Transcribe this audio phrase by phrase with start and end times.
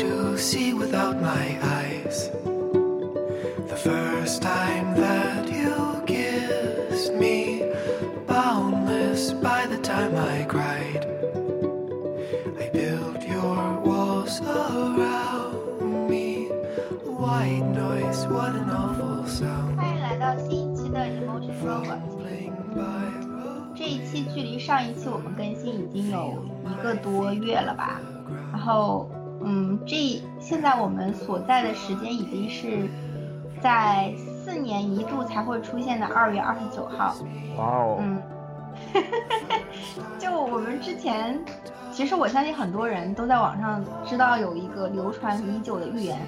[0.00, 2.30] to see without my eyes.
[3.68, 7.62] The first time that you kissed me,
[8.26, 11.04] boundless by the time I cried.
[12.58, 16.48] I built your walls around me.
[17.04, 19.76] White noise, what an awful sound.
[19.76, 22.00] 欢迎来到新一期的 Emotion Robot。
[22.00, 23.76] Rumbling by road.
[23.76, 28.00] 这一期距离上一期我们更新已经有一个多月了吧？
[28.52, 29.08] 然后，
[29.43, 32.87] 嗯，这现在我们所在的时间已经是
[33.61, 37.15] 在四年一度才会出现的二月二十九号。
[37.57, 38.21] 哇哦，嗯，
[40.19, 41.39] 就我们之前，
[41.91, 46.19] 其实我相信很多人都在网上知道有一个流传已久的预言，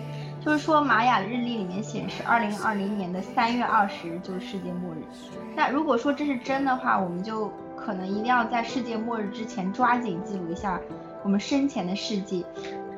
[0.44, 5.04] 就是说玛雅日历里面显示，二零二零年的三月二十日就是世界末日。
[5.56, 10.80] 那如果说这是真的话，我们就可能一定要在世界末日之前抓紧记录一下
[11.24, 12.46] 我们生前的事迹，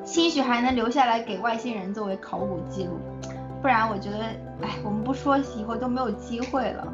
[0.06, 2.98] 兴许还能留下来给外星人作为考古记录。
[3.60, 4.18] 不然我觉得，
[4.62, 6.86] 哎，我们不说以后都没有机会了。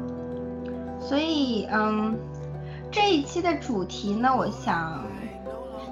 [0.99, 2.17] 所以，嗯，
[2.91, 5.05] 这一期的主题呢，我想，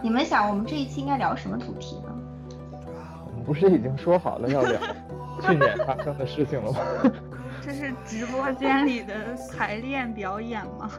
[0.02, 2.16] 你们想我们这一期应该聊什么主题呢？
[3.28, 4.80] 我们不是已经说好了要聊
[5.42, 6.80] 去年发生的事情了吗？
[7.62, 9.14] 这是直播间里的
[9.56, 10.90] 排练表演吗？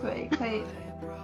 [0.00, 0.62] 对，可以。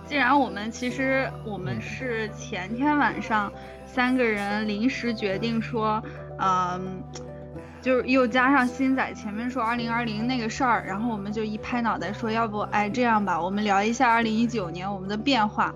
[0.06, 3.52] 既然我们其实我们是前天晚上
[3.86, 6.02] 三个人临时决定说，
[6.38, 7.02] 嗯，
[7.80, 15.74] 就是又加上新仔前面说二零二零那个事儿，然后我们就一拍脑袋说，要不哎这样吧，我们聊一下二零一九年我们的变化。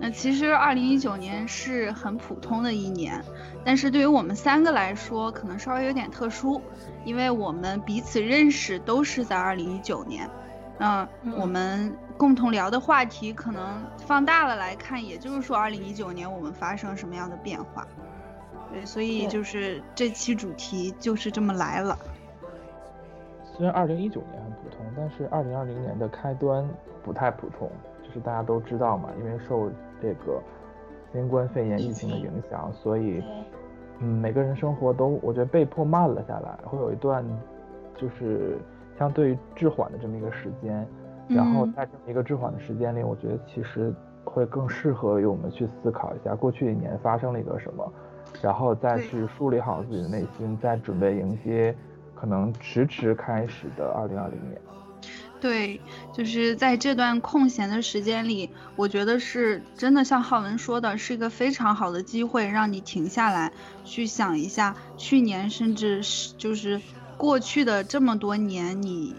[0.00, 3.20] 那其实二零一九年是很普通的一年，
[3.64, 6.62] 但是对于我们三个来说，可能稍微有点特殊，
[7.04, 10.30] 因为我们彼此认识都是在二零一九年。
[10.78, 13.62] 嗯，我们共同聊的话题可能
[13.96, 17.86] 放大了来看，也就是说，二零一九年我们发生什么样的变化？
[18.72, 21.96] 对，所以就是这期主题就是这么来了。
[23.56, 26.68] 虽然二零一九年很普通，但是二零二零年的开端
[27.02, 27.70] 不太普通，
[28.06, 29.70] 就是大家都知道嘛，因为受
[30.02, 30.42] 这个
[31.12, 33.22] 新冠肺炎疫情的影响，所以，
[34.00, 37.24] 嗯，每个人生活都我觉得被迫慢了下来，会有一段
[37.96, 38.58] 就是
[38.98, 40.86] 相对于滞缓的这么一个时间，
[41.28, 43.92] 然后嗯在这么一个滞缓的时间里，我觉得其实
[44.24, 47.92] 会更适合于我们去思考一下过去一年发生了一个什么，
[48.42, 51.74] 然后再去梳理好自己的内心，再准备迎接
[52.14, 54.60] 可能迟迟开始的二零二零年。
[55.40, 55.80] 对，
[56.12, 63.52] 就是在这段空闲的时间里，我觉得是真的像浩文说的，是一个非常好的机会，让你停下来
[63.84, 66.80] 去想一下去年，甚至是就是
[67.16, 69.14] 过去的这么多年，你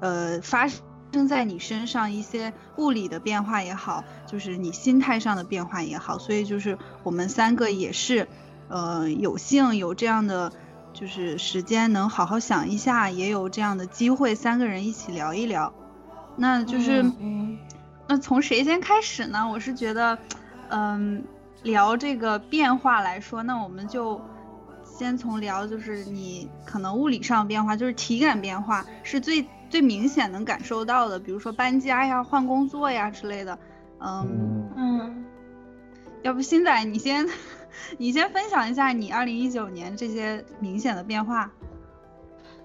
[0.00, 0.66] 呃发
[1.12, 8.28] 生在你身上一些物理的变化也好，就是你心态上的变化也好，所以就是我们三个也是
[8.68, 10.52] 呃有幸有这样的。
[10.94, 15.72] 就是时间能好好想一下，也有这样的机会，三个人一起聊一聊。
[16.34, 17.58] 那就是，嗯嗯
[18.08, 19.48] 那从谁先开始呢？
[19.48, 20.18] 我是觉得，
[20.70, 21.22] 嗯，
[21.62, 24.20] 聊这个变化来说，那我们就
[24.82, 33.58] 先从聊就是你可能物理上变化，就是体感变化是最最明显能感受到的，比如说搬家呀、换工作呀之类的。
[34.00, 35.24] 嗯，嗯，嗯，
[36.22, 37.28] 要不新仔你先，
[37.98, 41.50] 你先分享一下你二零一九年这些明显的变化。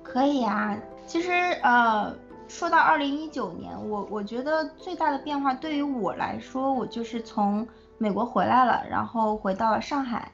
[0.02, 0.78] 可以啊。
[1.06, 1.32] 其实
[1.64, 2.16] 呃，
[2.48, 10.32] 说到二零一九年，我我觉得最大的变化对于我来说，我就是从美国回来了，然后回到了上海。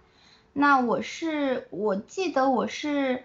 [0.53, 3.23] 那我是我记得我是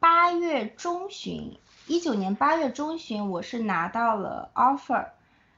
[0.00, 1.56] 八月中旬，
[1.92, 5.08] 一九年八月中旬，我是拿到了 offer，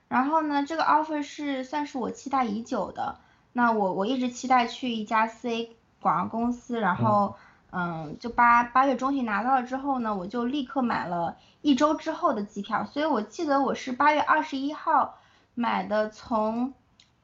[0.09, 3.21] 然后呢，这个 offer 是算是我期待已久的。
[3.53, 5.69] 那我我一直期待去一家 CA
[6.00, 7.37] 广告公司，然后
[7.70, 15.20] 嗯，就八八月中旬拿到了之后呢，我就立刻买了一周之后的机票，所以我记得我是八月二十一号
[15.55, 16.75] 买的从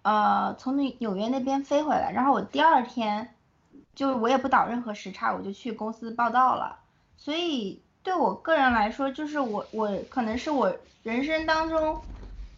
[0.02, 3.34] 呃从纽纽约那边飞回来，然后我第二天
[3.96, 6.78] 就我也不倒任何时差，我就去公司报道了。
[7.16, 12.00] 所以对我个人来说，就是我我可能是我人生当中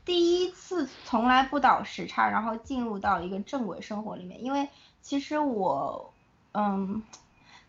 [0.04, 4.42] 第一次从来不倒时差，然后进入到一个正轨生活里面。
[4.42, 4.68] 因为
[5.00, 6.12] 其实我，
[6.52, 7.02] 嗯，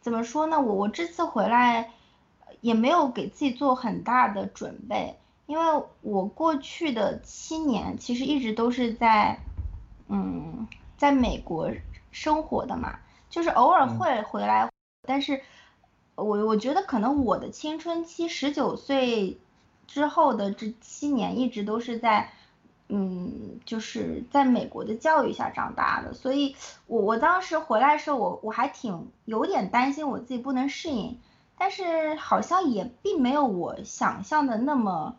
[0.02, 0.60] 怎么说呢？
[0.60, 1.92] 我我这次回来
[2.62, 5.18] 也没有给自己做很大的准备，
[5.48, 9.40] 因为我过去的七年其实一直都是在，
[10.08, 11.72] 嗯，在美国
[12.12, 13.00] 生活的嘛，
[13.30, 14.70] 就是偶尔嗯会回来，
[15.08, 15.42] 但是
[16.16, 19.40] 我我觉得可能我的青春期十九岁
[19.88, 22.32] 之后的这七年一直都是在
[22.90, 26.56] 嗯，就是在美国的教育下长大的，所以
[26.86, 31.18] 我我当时回来的时候，我我还挺有点担心我自己不能适应，
[31.58, 35.16] 但是好像也并没有我想象的那么，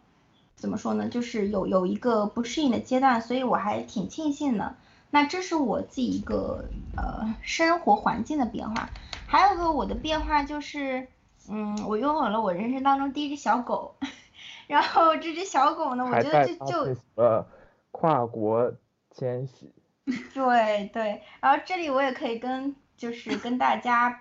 [0.55, 4.77] 怎么说呢，就是有有一个不适应的阶段，所以我还挺庆幸的。
[5.15, 6.65] 那这是我自己一个
[6.97, 8.91] 呃生活环境的变化，
[9.29, 11.07] 还有个我的变化就是，
[11.49, 13.95] 嗯，我拥有了我人生当中第一只小狗，
[14.67, 17.47] 然后这只小狗呢，我觉得就就呃
[17.93, 18.75] 跨国
[19.13, 19.73] 迁徙，
[20.35, 24.21] 对对，然后这里我也可以跟就是跟大家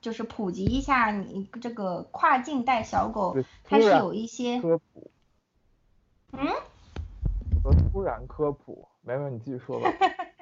[0.00, 5.10] 就是普及一下，你这个跨境带小狗它是有一些科普，
[6.32, 6.48] 嗯，
[7.62, 8.88] 和突然科普。
[9.04, 9.92] 没有，你继续说吧。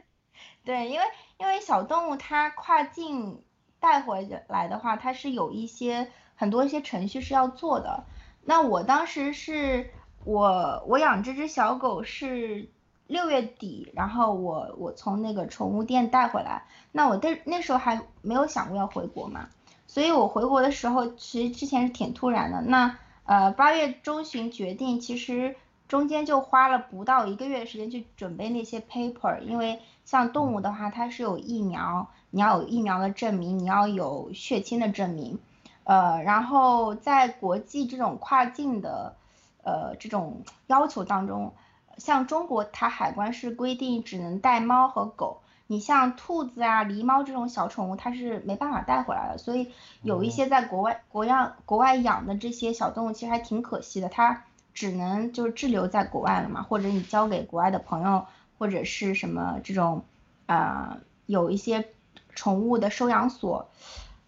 [0.64, 1.04] 对，因为
[1.38, 3.42] 因为小动物它跨境
[3.80, 8.04] 带回来的话，它是有一些很多一些程序是要做的。
[8.44, 9.90] 那我当时是
[10.24, 12.70] 我我养这只小狗是
[13.08, 16.62] 六月底，然后我我从那个宠物店带回来。
[16.92, 19.48] 那我那那时候还没有想过要回国嘛，
[19.88, 22.60] 所以我回国的时候其实之前是挺突然的。
[22.60, 25.56] 那呃八月中旬决定，其实。
[25.92, 35.38] 中间就花了不到一个月的时间去准备那些 paper，因为像动物的话，它是有疫苗，你要有疫苗的证明，你要有血清的证明，
[35.84, 39.16] 呃，然后在国际这种跨境的，
[39.64, 41.52] 呃，这种要求当中，
[41.98, 54.44] 像中国它海关是规定只能带猫和狗，你像兔子啊、狸猫这种小宠物，它是没办法带回来的，所以有一些在国外国样国外养的这些小动物，其实还挺可惜的，它。
[54.74, 58.26] 只能就是滞留在国外了嘛，或者你交给国外的朋友，
[58.58, 60.04] 或者是什么这种，
[60.46, 61.88] 呃，有一些
[62.34, 63.70] 宠物的收养所，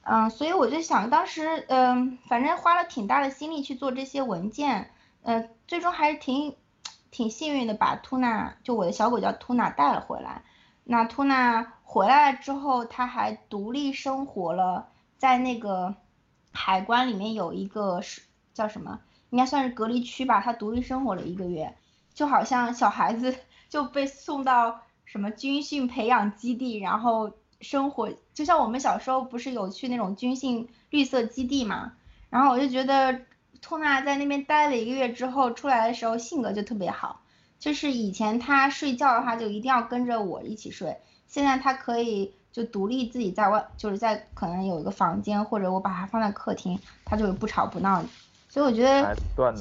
[0.02, 4.90] 嗯，所以我就想当时，嗯，反正花了挺大的心力去做这些文件，
[5.22, 6.56] 嗯，最终还是挺
[7.10, 10.42] 挺幸运的，把兔娜，就我的小狗叫兔娜带了回来。
[10.84, 15.94] 那兔娜回来了之后，它还独立生活了，在那个
[16.52, 18.20] 海关里面有一个是
[18.52, 19.00] 叫什么？
[19.30, 21.74] 应该算是隔离区吧，他独立生活了一个月，
[22.14, 23.34] 就好像小孩子
[23.68, 31.94] 就被送到什么军训培养基地，然后生活就像我们小时候不是有去那种军训绿色基地嘛，
[32.30, 33.20] 然后我就觉得
[33.60, 37.20] 兔娜在那边待了一个月之后出来的时候性格就特别好，
[37.58, 48.04] 就是以前他睡觉的话就一定要跟着我一起睡，现在他可以就独立自己在外，就是在可能有一个房间或者我把它放在客厅，他就不吵不闹。
[48.54, 49.16] 所以我觉得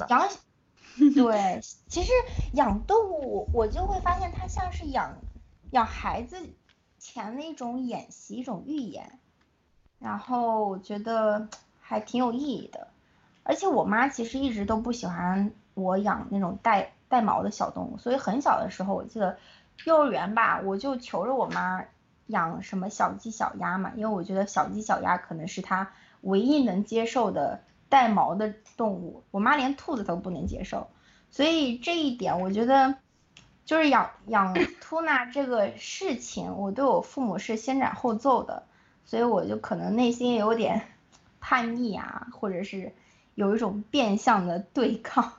[0.08, 0.28] 养，
[1.16, 2.12] 对，其实
[2.52, 5.16] 养动物我就会发现它像是养
[5.70, 6.36] 养孩子
[7.00, 9.18] 前的一种演习，一种预演，
[9.98, 11.48] 然后我觉得
[11.80, 12.86] 还挺有意义的。
[13.42, 19.36] 而且我妈其实一直都不喜欢我养那种带带毛的小动物，所以很小的时候，我记得
[19.86, 21.84] 幼儿园吧，我就求着我妈
[22.26, 27.64] 养什么小鸡小鸭嘛，因为我觉得小鸡小鸭可能是她唯一能接受的。
[27.94, 30.90] 带毛的动物，我妈连兔子都不能接受，
[31.30, 32.96] 所以这一点我觉得，
[33.64, 38.66] 就是养养兔娜这个事情，我对我父母是先斩后奏的，
[39.04, 40.88] 所以我就可能内心有点
[41.38, 42.92] 叛逆啊，或者是
[43.36, 45.32] 有一种变相的对抗。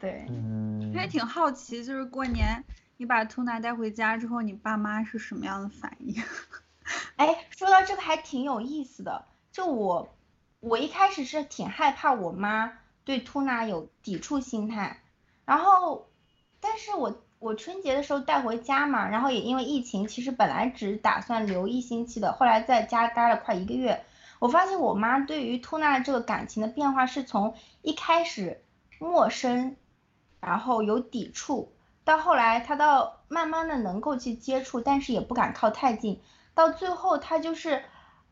[0.00, 2.64] 对，嗯，还挺好奇，就是过年
[2.96, 6.14] 你把兔娜带回家之后，你爸妈是什么样的反应？
[7.16, 10.08] 哎，说到这个还挺有意思的，就我。
[10.66, 12.72] 我一开始是挺害怕我妈
[13.04, 15.00] 对兔娜有抵触心态，
[15.44, 16.08] 然后，
[16.58, 24.04] 但是我我春节的时候带回家嘛，然后也因为疫情，其实本来只打算留一星期的，后来在家待了快一个月，
[24.40, 28.64] 我发现我妈对于兔娜这个感情的变化是从一开始
[28.98, 29.76] 陌生，
[30.40, 36.20] 然后有抵触，到后来她到慢慢的能够去接触，但是也不敢靠太近，
[36.54, 37.84] 到最后她就是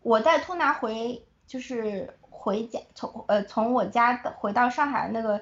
[0.03, 1.25] 我带兔娜回。
[1.47, 5.41] 就是回家从呃从我家的回到上海那个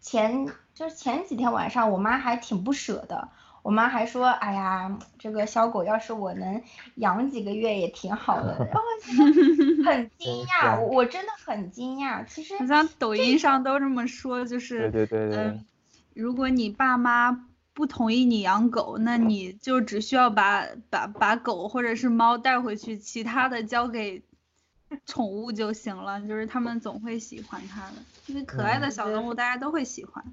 [0.00, 3.28] 前就是前几天晚上，我妈还挺不舍的。
[3.62, 6.62] 我妈还说，哎呀，这个小狗要是我能
[6.96, 8.56] 养几个月也挺好的。
[8.58, 8.82] 然后
[9.86, 12.24] 很惊讶，我真的很惊讶。
[12.26, 15.60] 其实好像抖音上都这么说，就是对对对对，
[16.14, 24.24] 如果你爸妈不同意你养狗，那你就只需要把把把狗或者是猫带回去，其他的交给。
[25.06, 30.24] 宠物就行了，就是他们总会喜欢它的，因为可爱的小动物大家都会喜欢。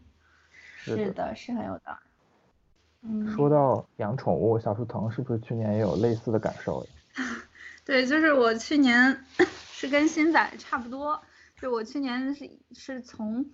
[0.78, 3.10] 是的，是很有道理。
[3.10, 3.36] 嗯。
[3.36, 6.90] 说到养宠物，小树藤是不是去年也有类似的感受呀？
[7.86, 9.24] 对，就是我去年
[9.72, 11.22] 是跟新仔差不多，
[11.62, 13.46] 就我去年是是从，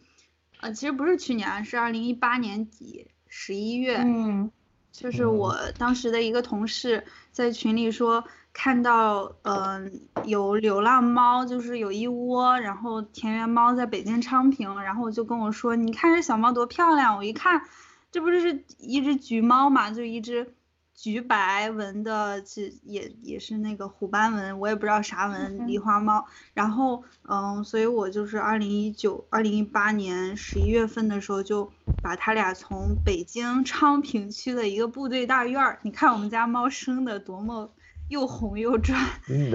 [0.59, 4.51] 呃，其实不是去年，是二零一八年底十一月，嗯，
[4.93, 8.23] 就是我当时的一个同事在群里说。
[8.55, 17.63] 看到，嗯，有流浪猫，就是有一窝，然后田园猫在北京昌平，然后就跟我说，你看这小猫多漂亮，我一看，
[18.11, 20.53] 这不是一只橘猫嘛，就一只
[20.95, 26.25] 橘白纹的，这也也是那个虎斑纹，我也不知道啥纹，狸花猫。
[26.53, 31.71] 然后，嗯，所以我就是二零一九、二零一八年十一月份的时候，就
[32.01, 37.73] 把它俩从北京昌平区的一个部队大院儿，你看我们家猫生的多么。
[38.09, 38.99] 又红又壮，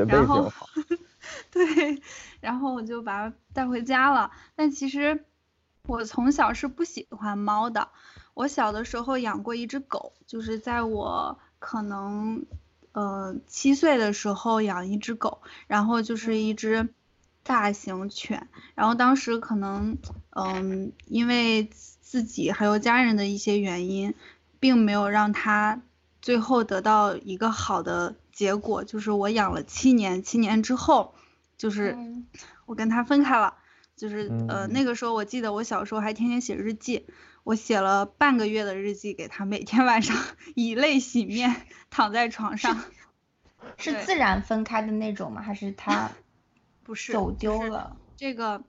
[0.08, 0.50] 然后
[1.52, 2.02] 对，
[2.40, 4.32] 然后我就把它带回家了。
[4.56, 5.26] 但其实
[5.86, 7.90] 我从小是不喜欢猫的。
[8.38, 12.46] 我小的时候养过一只狗，就是在我可能
[12.92, 16.88] 呃七岁的时候养一只狗，然后就是一只
[17.42, 18.46] 大型犬。
[18.76, 19.98] 然后当时可能
[20.30, 21.68] 嗯因为
[22.00, 24.14] 自己还有家人的一些原因，
[24.60, 25.82] 并没有让它
[26.22, 28.14] 最后得到一个好的。
[28.32, 31.12] 结果就是我养了七年，七年之后，
[31.56, 31.98] 就是
[32.66, 33.54] 我跟它分开了。
[33.96, 37.04] 就是呃那个时候，我记得我小时候还天天写日记，
[37.48, 40.14] 我写了半个月的日记给他，每天晚上
[40.54, 42.78] 以泪洗面，躺在床上。
[43.78, 45.40] 是自然分开的那种吗？
[45.40, 46.10] 还是他
[46.84, 47.96] 不是走丢了？
[48.18, 48.62] 这个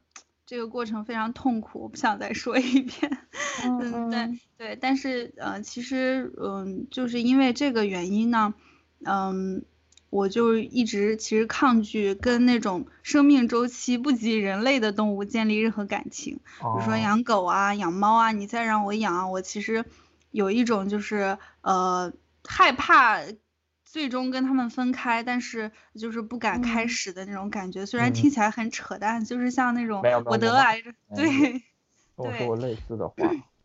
[0.46, 3.18] 这个过程非常痛苦，我不想再说一遍。
[3.66, 8.54] 嗯，对对，但是呃其实嗯就是因为这个原因呢。
[9.04, 9.66] 嗯，
[10.10, 19.86] 我就一直其实抗拒跟那种生命周期不及人类的动物建立任何感情，比如说养狗啊、养猫啊，你再让我养，我其实
[20.32, 22.12] 有一种就是呃
[22.44, 23.20] 害怕
[23.86, 27.86] 最终跟他们分开，但是就是不敢开始的那种感觉。
[27.86, 31.62] 虽然听起来很扯淡，就是像那种我得癌症，对，
[32.16, 33.16] 跟我说过类似的话，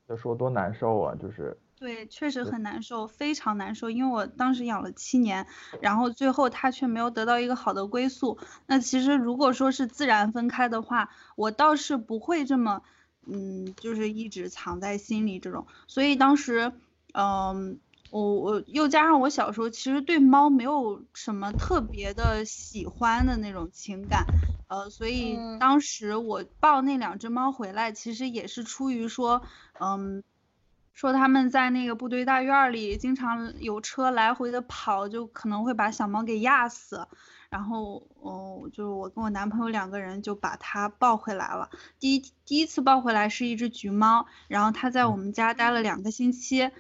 [0.07, 1.59] 就说多难受啊，就是。
[1.85, 3.91] 对，确实很难受，非常难受。
[3.91, 5.47] 因为我当时养了七年，
[5.83, 8.39] 然后最后它却没有得到一个好的归宿。
[8.67, 12.81] 那其实如果说是自然分开的话，我倒是不会这么，
[13.27, 15.67] 嗯，就是一直藏在心里这种。
[15.87, 16.73] 所以当时，
[17.13, 24.31] 嗯，我我又加上我小时候其实对猫没有什么特别的喜欢的那种情感，
[24.69, 29.43] 呃，所以当时我抱那两只猫回来，其实也是出于说，
[29.79, 30.25] 嗯。
[30.95, 37.07] 说他们在那个部队大院里，经常有车来回的跑，就可能会把小猫给压死。
[37.51, 41.69] 然后，哦，就是我跟我男朋友两个人就把它抱回来了。
[41.99, 46.71] 第一第一次抱回来是一只橘猫，然后它在我们家待了两个星期。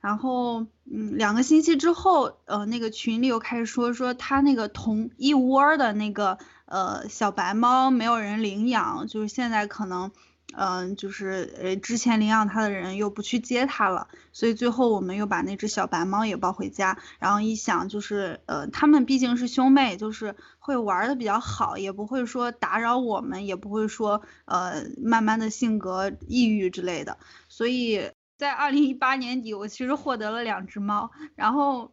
[0.00, 10.10] 然后，嗯，两个星期之后，呃，那个群里又开始说说它那个同一窝的那个呃小白猫没有人领养，就是现在可能。
[10.54, 16.98] 嗯，就是呃，之前领养它的人又不去接它了，所以最后我们又把那只小白猫也抱回家。
[17.18, 27.18] 然后一想，就是呃，他们毕竟是兄妹，就是会玩的比较好，也不会说打扰我们，也不会说呃，慢慢的性格抑郁之类的。
[27.48, 31.92] 所以在二零一八年底，我其实获得了两只猫，然后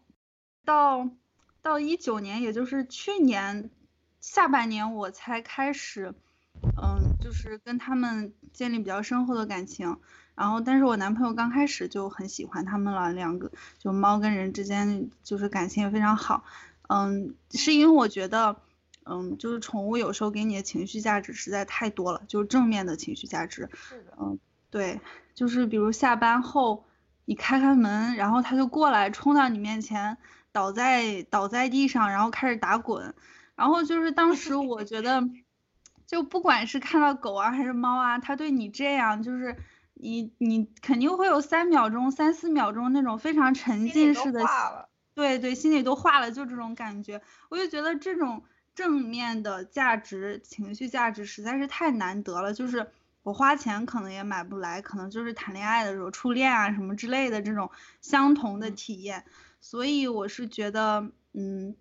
[0.65, 1.09] 到
[1.61, 3.69] 到一九年，也就是去年
[4.19, 6.13] 下半年，我才开始。
[6.61, 9.97] 嗯，就是跟他们建立比较深厚的感情，
[10.35, 16.43] 然后但是我男朋友刚开始就很喜欢他们了，两个就猫跟人之间就是感情也非常好。
[16.87, 18.55] 嗯，是因为我觉得，
[19.05, 23.69] 嗯，就是宠物有时候给你的情绪价值实在太多了，就是正面的情绪价值。
[23.73, 24.17] 是的。
[24.19, 24.39] 嗯，
[24.69, 24.99] 对，
[25.35, 26.85] 就是比如下班后
[27.25, 30.17] 你开开门，然后它就过来冲到你面前，
[30.51, 33.13] 倒在倒在地上，然后开始打滚，
[33.55, 35.29] 然后就是当时我觉得。
[36.09, 39.55] 就不管是看到狗啊还是猫啊，它对你这样，就是
[39.93, 44.43] 你你肯定会有三秒钟、三四秒钟那种非常沉浸式的，
[45.13, 47.21] 对对，心里都化了，就这种感觉。
[47.49, 52.89] 我就觉得这种正面的价值、情绪价值实在是太难得了，就是
[53.21, 57.69] 我花钱可能也买不来，可能就是谈恋爱的时候、初恋啊什么之类的这种
[58.01, 59.25] 相同的体验。
[59.61, 61.75] 所以我是觉得，嗯，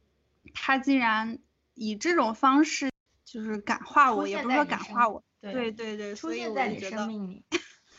[0.53, 1.39] 他既然
[1.73, 2.91] 以这种方式。
[3.31, 7.07] 就是感化我，也不是说感化我，对对对，所以我就觉得，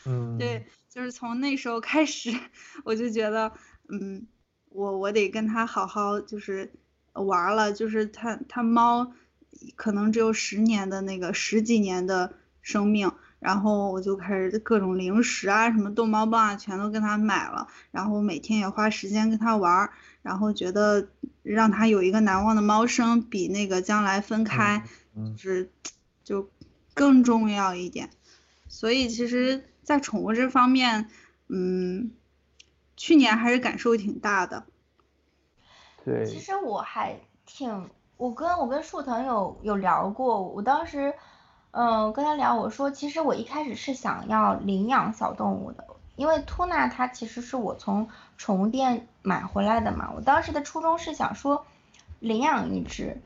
[0.04, 2.32] 嗯， 对，就是从那时候开始，
[2.84, 3.52] 我就觉得，
[3.88, 4.26] 嗯，
[4.70, 6.72] 我我得跟他好好就是
[7.12, 9.12] 玩了，就是他他猫
[9.76, 19.90] 可能只有十年的那个十几年的生命，然后我就开始各种零食啊，什么逗猫棒啊，全都跟他买了，然后每天也花时间跟他玩，
[20.22, 21.08] 然后觉得
[21.44, 24.82] 让他有一个难忘的猫生，比那个将来分开。
[25.14, 25.70] 就是
[26.24, 26.50] 就
[26.94, 28.10] 更重要一点，
[28.68, 31.08] 所以其实，在宠物这方面，
[31.48, 32.12] 嗯，
[32.96, 34.64] 去年还是感受挺大的。
[36.04, 41.12] 对，其实我还挺，我跟我跟树藤有有聊过，我当时，
[41.72, 45.84] 嗯，跟他聊，我说其实我一开始是想要领养小动物的，
[46.16, 51.66] 因为兔娜它其实是我从宠物店买回来的嘛，我当时的初衷是想说
[52.18, 53.20] 领养一只，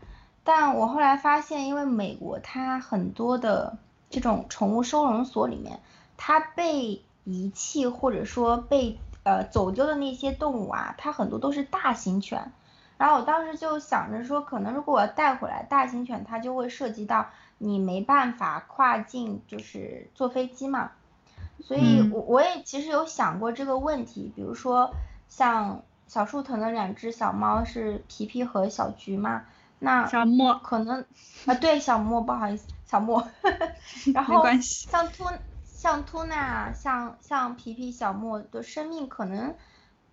[0.45, 3.79] 但我后来发现，因为美国它很多的
[4.11, 5.81] 这种宠物收容所里面，
[6.17, 12.53] 它被遗弃或者说被呃走丢的那些动物啊，它很多都是大型犬。
[12.97, 17.27] 然后我当时就想着说，可能如果我要带回来大型犬，它就会涉及到
[17.59, 20.93] 你没办法跨境，就是坐飞机嘛。
[21.61, 24.93] 所以，我我也其实有想过这个问题，比如说
[25.29, 29.45] 像小树藤的两只小猫是皮皮和小菊嘛，
[29.85, 31.05] 那小莫可能
[31.47, 33.29] 啊对小莫不好意思小莫，
[34.15, 35.25] 然后像突
[35.65, 39.55] 像突娜像像皮皮小莫的生命可能。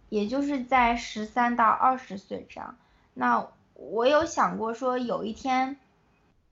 [0.09, 2.75] 也就是在十三到二十岁这样，
[3.13, 5.77] 那我有想过说有一天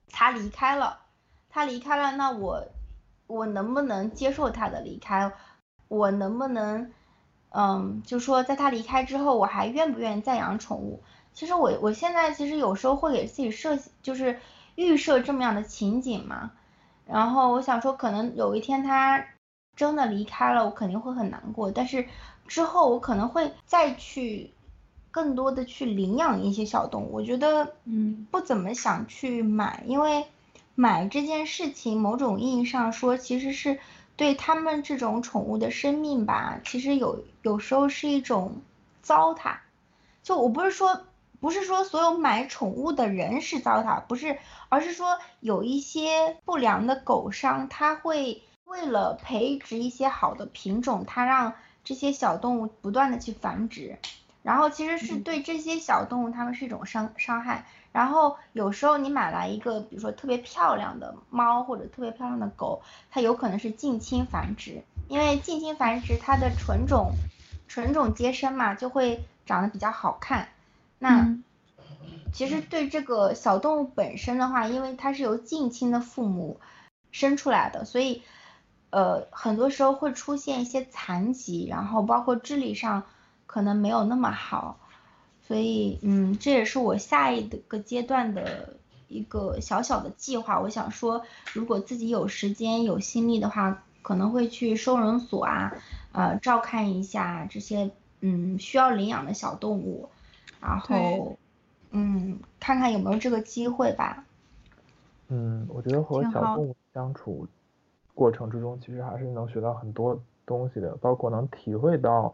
[0.09, 1.01] 他离开了，
[1.49, 2.69] 他离开了，那我
[3.27, 5.33] 我能不能接受他的离开？
[5.89, 6.93] 我能不能，
[7.49, 11.03] 嗯，就说在他离开之后，我还愿不愿意再养宠物？
[11.39, 14.37] 其实我我现在其实有时候会给自己设，就是
[14.75, 16.51] 预设这么样的情景嘛。
[17.05, 19.25] 然后我想说，可能有一天他
[19.77, 22.05] 真的离开了，我肯定会很难过，但是。
[22.45, 24.51] 之后我可能会再去
[25.11, 30.25] 更多的去领养一些小动物，我觉得嗯不怎么想去买，因为
[30.73, 33.77] 买这件事情某种意义上说其实是
[34.15, 38.63] 对他们这种宠物的生命吧，其实有有时候是一种
[39.03, 39.57] 糟蹋。
[40.23, 41.03] 就我不是说
[41.39, 53.97] 不是说所有买宠物的人是糟蹋，不是，而是说有一些不良的狗商他会为了培植一些好的品种，他让这些小动物不断的去繁殖，
[54.43, 57.65] 然后其实是对这些小动物它们是一种伤伤害。
[57.91, 67.13] 然后有时候你买来一个，比如说特别漂亮的猫或者特别漂亮的狗，它有可能是近亲繁殖，因为近亲繁殖它的纯种
[67.67, 70.47] 纯种接生嘛，就会长得比较好看。
[70.99, 71.35] 那
[72.31, 76.59] 其实对这个小动物本身的话，因为它是由近亲的父母
[77.11, 78.21] 生出来的，所以。
[78.91, 83.03] 呃，很多时候会出现一些残疾，然后包括智力上
[83.45, 84.79] 可能没有那么好，
[85.47, 90.59] 所以嗯，这也是我下一个阶段的一个小小的计划。
[90.59, 91.21] 我想说，
[91.53, 95.71] 如果自己有时间有心力的话，可能会去收容所啊，
[96.11, 100.09] 呃，照看一下这些嗯需要领养的小动物，
[100.59, 101.37] 然后
[101.91, 104.23] 嗯，看看有没有这个机会吧。
[105.29, 107.47] 嗯，我觉得和小动物相处。
[108.15, 112.33] 过程之中，其实还是能学到很多东西的，包括能体会到，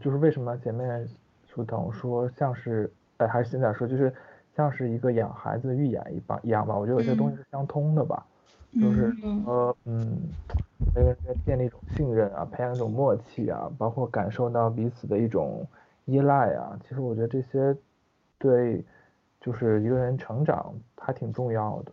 [0.00, 1.06] 就是为什么前面
[1.46, 4.12] 书等说像是，哎，还是现在说，就是
[4.56, 6.76] 像是一个养孩子的寓言一般一样吧。
[6.76, 8.26] 我觉得有些东西是相通的吧，
[8.80, 10.18] 就是和，嗯，
[10.92, 15.64] 每个人在建立一种信任啊，培养一种默契啊，包括感受到彼此的一种
[16.06, 16.78] 依赖啊。
[16.82, 17.76] 其实我觉得这些
[18.38, 18.84] 对，
[19.40, 21.92] 就是一个人成长还挺重要的。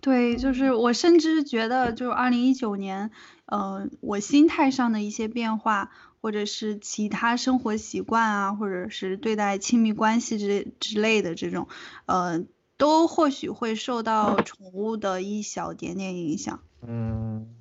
[0.00, 3.10] 对，就是我甚至觉得，就是二零一九年，
[3.44, 5.90] 呃，我心态上的一些变化，
[6.22, 11.68] 或者是其他生活习惯啊，或者是对待亲密关系之之类的这种，
[12.06, 12.42] 呃，
[12.78, 16.60] 都或许会受到宠物的一小点点影响。
[16.80, 17.54] 嗯，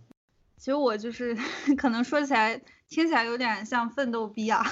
[0.56, 1.36] 其实我就是
[1.76, 4.64] 可能说起来听起来有点像奋斗逼啊，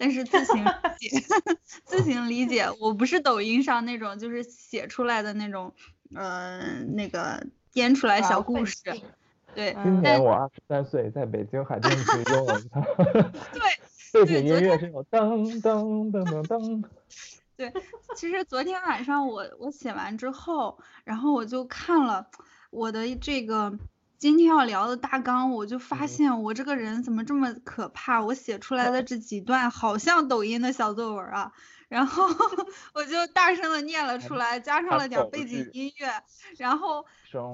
[0.00, 1.20] 但是自行理解，
[1.84, 5.72] 自行理解，我不是抖音上那种就是写出来的那种。
[6.12, 8.76] 嗯，那个编出来小故事，
[9.54, 9.76] 对。
[9.84, 12.80] 今年我二十三岁，在北京海淀区拥有一套。
[13.54, 13.62] 对。
[14.12, 16.84] 背景音乐是有噔噔噔噔噔。
[17.56, 17.72] 对，
[18.16, 22.26] 其实昨天晚上我我写完之后，然后我就看了
[22.70, 23.72] 我的这个
[24.20, 28.20] 今天要聊的大纲，我就发现我这个人怎么这么可怕？
[28.22, 31.52] 我写出来的这几段好像抖音的小作文啊。
[31.88, 32.28] 然后
[32.92, 36.22] 我就大声的念了出来，加上了点背景音乐，
[36.58, 37.06] 然后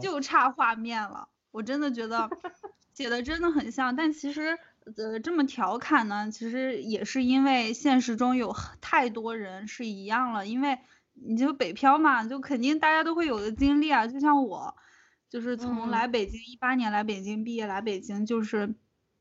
[0.02, 1.28] 就差画面了。
[1.52, 2.28] 我真的觉得
[2.92, 4.58] 写的真的很像，但其实
[4.96, 10.80] 呃这么调侃呢，其实也是因为现实中有太多人是一样了，因为
[11.14, 14.08] 你就北漂嘛，就肯定大家都会有的经历啊。
[14.08, 14.74] 就像我，
[15.28, 18.74] 就是从来北京一八年来北京毕业来北京，就是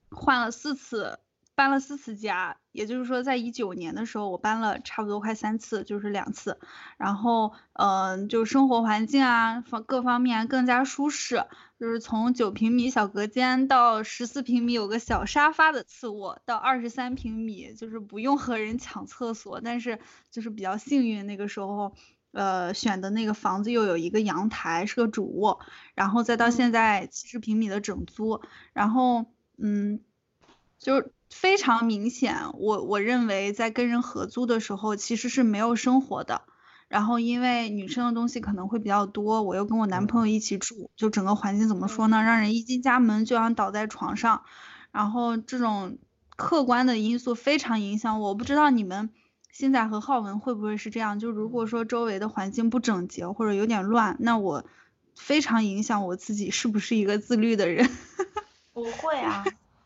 [0.09, 1.19] 换了四次。
[1.57, 6.59] 搬了四次家，也就是说，在一九年的时候，我搬了差不多快三次，就是两次。
[6.97, 11.45] 然后，嗯，就生活环境啊，方各方面更加舒适。
[11.79, 19.99] 就是从九平米小隔间到十四平米有个小沙发的次卧，到二十三平米就是不用和人抢厕所，但是
[20.31, 21.95] 就是比较幸运那个时候，
[22.35, 25.59] 呃选的那个房子又有一个阳台是个主卧，
[25.95, 28.41] 然后再到现在七十平米的整租，
[28.73, 29.25] 然后
[29.57, 30.01] 嗯，
[30.77, 36.43] 就非常明显，我我认为在跟人合租的时候其实是没有生活的。
[36.87, 42.21] 然后因为女生的东西可能会比较多，我又跟我男朋友一起住，就整个环境怎么说呢？
[42.21, 44.43] 让人一进家门就想倒在床上。
[44.91, 45.97] 然后这种
[46.35, 48.29] 客观的因素非常影响我。
[48.29, 49.09] 我不知道你们
[49.55, 51.17] 现在和浩文会不会是这样？
[51.17, 54.65] 就如果说周围的环境不整洁或者有点乱，那我
[55.15, 57.89] 非常影响我自己是不是一个自律的人。
[58.73, 59.45] 我会啊，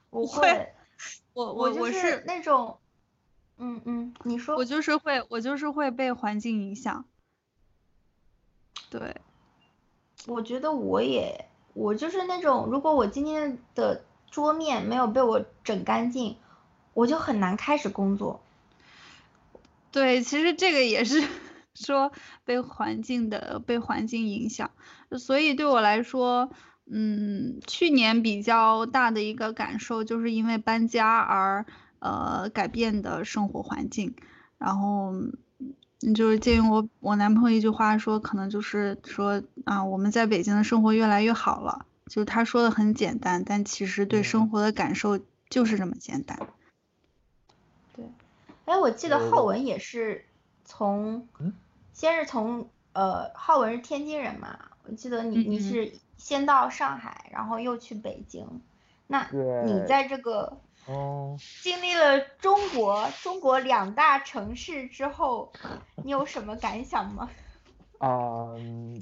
[0.10, 0.70] 我会。
[1.34, 2.80] 我我我是那种。
[3.60, 7.06] 嗯嗯，你说我就是会，我就是会被环境影响。
[8.90, 9.18] 对，
[10.26, 16.38] 我觉得我也，我就是那种，如果我今天的桌面没有被我整干净，
[16.96, 18.42] 我就很难开始工作。
[19.92, 21.24] 对，其实这个也是
[21.76, 22.12] 说
[22.46, 24.72] 被环境的被环境影响，
[25.18, 26.52] 所以对我来说，
[26.92, 31.66] 嗯，去年比较大的一个感受就是因为搬家而。
[32.02, 34.16] 呃，改变的生活环境，
[34.58, 35.12] 然后
[36.16, 41.86] 就是借用我我男朋友一句话说，可能就是说啊，我们在北京的生活越来越好了。
[42.08, 46.40] 就是他说的很简单，但其实对生活的感受就是这么简单。
[48.70, 50.26] 对，哎，我记得浩文也是
[50.64, 51.28] 从，
[51.92, 58.62] 先是从呃，浩文是天津人嘛，我记得你你是先到上海，然后又去北京，
[59.08, 59.28] 那
[59.66, 60.60] 你在这个。
[60.86, 65.52] 哦，经历了中国中国两大城市之后，
[66.04, 67.30] 你有什么感想吗？
[68.00, 68.56] 啊，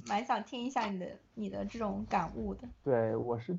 [0.07, 2.67] 蛮想听一下你的你的这种感悟的。
[2.83, 3.57] 对，我是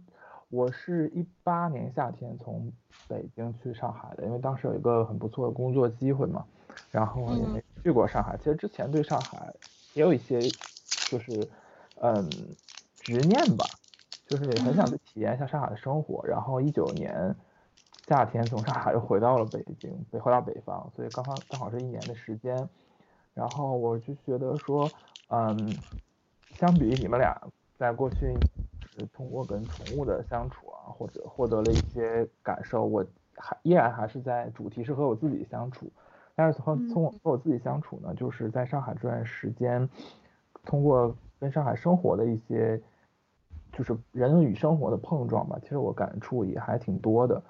[0.51, 2.73] 我是一八年夏天从
[3.07, 6.45] 北京去上海的，因为当时有一个很不错的工作机会嘛，
[6.91, 8.37] 然后也没去过上海。
[8.39, 9.53] 其实之前对上海
[9.95, 10.41] 也有一些
[11.11, 11.49] 就是
[12.01, 12.29] 嗯
[13.01, 13.65] 执念吧，
[14.27, 16.27] 就是也很想去体验一下上海的生活。
[16.27, 17.35] 然后一九年。
[18.07, 22.67] 夏天从上海又回到了北京，回回到北方，所以刚刚刚好是一年的时间。
[23.35, 24.91] 然后我就觉得说，
[25.29, 25.77] 嗯，
[26.55, 27.39] 相比你们俩
[27.77, 28.35] 在过去
[28.99, 33.05] 是通过跟宠物的相处啊，或者获得了一些感受，我
[33.37, 35.91] 还依然还是在主题是和我自己相处。
[36.35, 39.89] 但是从从和我自己相处呢，就是在上海这段时间，
[40.65, 42.81] 通过跟上海生活的一些，
[43.73, 47.43] 就是人与生活的碰撞吧，其实我感触也还挺多的。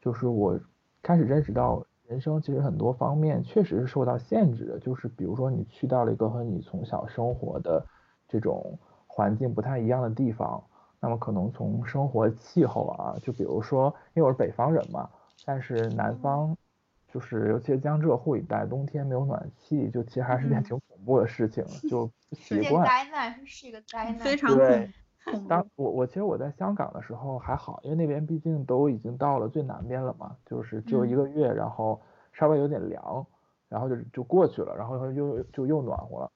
[0.00, 0.60] 就是我
[1.02, 4.78] 开始认识到，人生其实很多方面确实是受到限制的。
[4.78, 7.86] 就是比如说，你去到了一个和你从小生活的
[8.28, 10.62] 这种环境不太一样的地方，
[11.04, 15.06] 那么可能从生活气候啊，就比如说，因为我是北方人嘛，
[15.44, 16.56] 但是南方，
[17.12, 22.86] 就是尤其是江浙沪一带，冬天没有暖气，就其实还是件挺恐怖的事情，就 不习惯。
[22.86, 24.56] 灾难是一个灾 难，非常
[25.30, 25.46] 恐怖。
[25.46, 32.00] 当我我其实我在香港的时候还好，因为那边毕竟都已经到了最南边了嘛，就是只有一个月，然后
[32.32, 33.26] 稍微有点凉，
[33.68, 36.30] 然后就就过去了，然后又就又暖和了。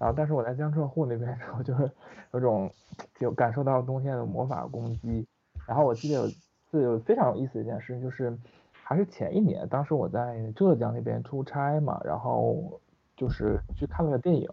[0.00, 1.88] 然后但是我在江浙沪那边时候，就是
[2.32, 2.68] 有种
[3.16, 5.24] 就感受到冬天的魔法攻击。
[5.68, 6.28] 然后我记得有
[6.70, 8.36] 次有非常有意思的一件事情，就是
[8.72, 12.80] 还是前一年，当时我在浙江那边出差嘛，然后
[13.16, 14.48] 就是去看了个电影，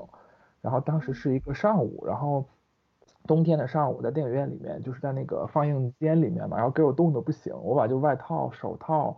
[0.62, 2.46] 然后当时是一个上午，然后。
[3.26, 9.18] 冬天的上午，在电影院里面，就是在那个放映间里面嘛，然后给我冻得不行，我把就外套、手套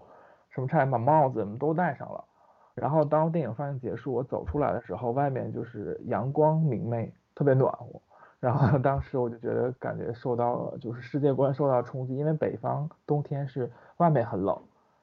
[0.49, 2.25] 什么差点把帽子都戴上了。
[2.73, 8.01] 然后当电影放映结束，我走出来的时候，外面就是阳光明媚，特别暖和。
[8.39, 14.57] 然后当时我就觉得感觉受到了就是世界观受到冲击，因为北方冬天是外面很冷，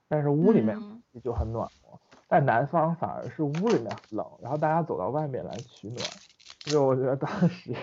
[0.08, 0.76] 但是屋里面
[1.22, 1.98] 就很暖和，
[2.28, 6.00] 但南方反而是屋里面很冷，然后大家走到外面来取暖，
[6.64, 7.74] 就我觉得当时。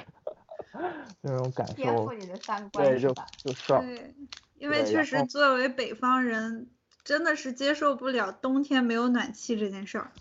[1.22, 2.10] 那种感受，
[2.72, 3.80] 对，就就爽。
[3.86, 4.12] 对，
[4.58, 6.67] 因为确实作为北方人，
[7.04, 10.12] 真的是接受不了冬天没有暖气这件事儿。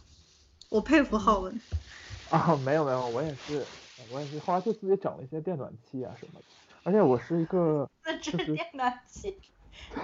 [0.68, 1.60] 我佩服浩文。
[2.30, 3.64] 啊，没有没有，我也是，
[4.12, 6.44] 我也是，后来就自己整了一些电暖气啊什么的。
[6.82, 9.38] 而且我是一个 自制电暖气。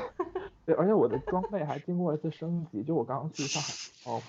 [0.67, 2.83] 对，而且我的装备还经过一次升级。
[2.83, 4.23] 就我刚刚去上海哦，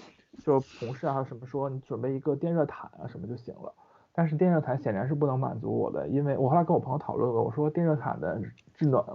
[0.43, 3.73] 就同事啊什么说，你准备一个电热毯啊什么就行了。
[4.13, 8.41] 但是电热毯显然是不能满足我的，因为我后来跟我朋友讨论过，我说电热毯的
[8.77, 9.05] 制暖、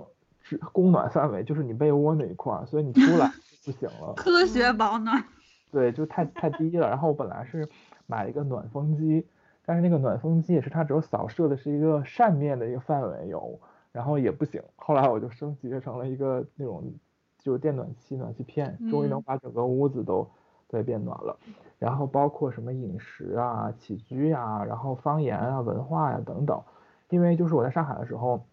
[0.44, 3.28] 制供暖范围就是你被窝那一块，所以你出来
[3.64, 4.12] 不行了。
[4.14, 5.24] 科学保暖。
[5.72, 6.88] 对，就太太低了。
[6.88, 7.68] 然后我本来是
[8.07, 9.26] 买一个暖风机，
[9.64, 13.59] 但是那个暖风机也是它只有扫射的是一个扇面的一个范围有，
[13.90, 16.85] 然后也不行，后来我就升级成了一个那种
[17.38, 20.30] 就是电暖气暖气片，终于能把整个屋子都
[20.68, 21.37] 对变暖了。
[21.80, 26.62] 然后包括什么饮食啊、起居呀，然后方言啊、文化呀等等。
[27.11, 28.46] 因为就是我在上海的时候，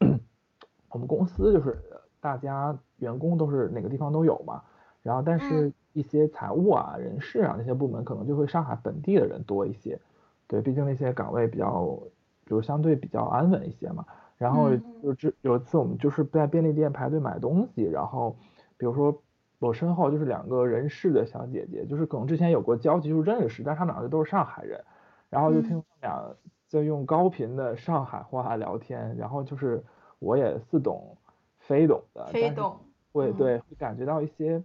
[0.91, 1.77] 我们公司就是
[2.19, 4.61] 大家员工都是哪个地方都有嘛，
[5.01, 9.99] 然后但是一些财务啊、人事啊那些部门可能就会上海本地的人多一些，
[10.47, 11.97] 对，毕竟那些岗位比较
[12.45, 14.05] 就是相对比较安稳一些嘛。
[14.37, 14.71] 然后
[15.03, 18.35] 就这有一次我们就是在便利店排队买东西，然后
[18.75, 19.21] 比如说
[19.59, 24.83] 我身后就是两个人事的小姐姐，就是可能之前有过交集，就是认识，但他们两个都是上海人，
[25.29, 26.35] 然后就听他们俩
[26.67, 29.83] 在用高频的上海话聊天，然后就是
[30.21, 31.17] 我也似懂
[31.59, 32.77] 非懂的，非懂，
[33.11, 34.63] 会对会感觉到一些，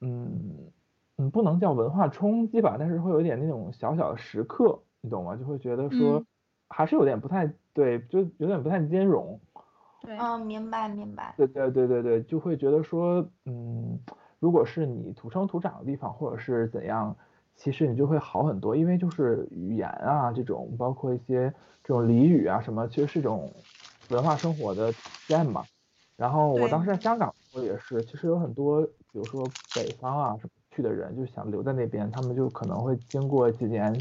[0.00, 0.70] 嗯
[1.16, 5.34] 嗯不能叫文化冲击吧，但是会有一点那种小小的时刻，你懂吗？
[5.36, 6.24] 就会觉得说
[6.68, 7.52] 还是有点不太。
[7.74, 9.38] 对，就有点不太兼容。
[10.02, 11.32] 对，嗯，明白明白。
[11.36, 13.96] 对对对对对，就会觉得说，嗯，
[14.40, 17.16] 如果是你土生土长的地方，或者是怎样，
[17.54, 21.54] 其实你就会好很多，因为就是语言啊这种，包括一些
[21.84, 23.48] 这种俚语啊什么，其实是一种
[24.08, 25.64] 文化生活的体验嘛。
[26.16, 33.94] 然后我当时在香港时候也是，其实有很多，比如说北方啊什么去的人，就想留在那边，他们就可能会经过几年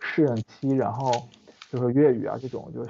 [0.00, 1.10] 适应期，然后
[1.70, 2.86] 就是粤语啊这种就。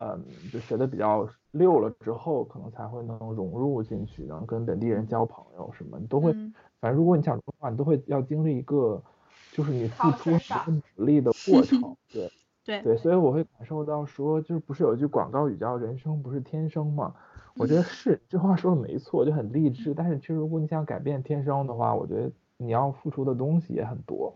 [0.00, 6.32] 嗯，就学的比较溜了之后，可能才会能融入进去，能跟本地人交朋友什么，你都会，
[6.78, 9.02] 反正如果你想的话，你都会要经历一个，
[9.50, 12.30] 就是你付出很努力的过程，对，
[12.68, 17.14] 对对，所以我会感受到说，就是不是有一句广告语叫“人生不是天生”嘛？
[17.56, 19.94] 我觉得是，这话说的没错，就很励志。
[19.94, 24.34] 但是其实如果你想改变天生的话，我觉得你要付出的东西也很多，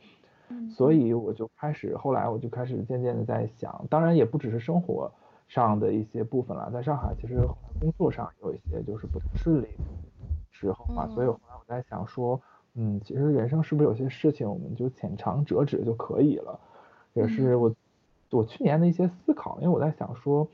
[0.71, 5.13] 所以我就开始，后来我就开始渐渐的在想，当然也不只是生活。
[5.49, 7.47] 上的一些部分了，在上海其实
[7.79, 9.67] 工作上有一些就是不太顺利
[10.51, 12.41] 时候嘛，所以后来我在想说，
[12.73, 16.59] 嗯，其实人生是不是有些事情我们就浅尝辄止就可以了，
[17.13, 17.71] 也是我
[18.37, 20.49] 我去年的一些思考，因为我在想说，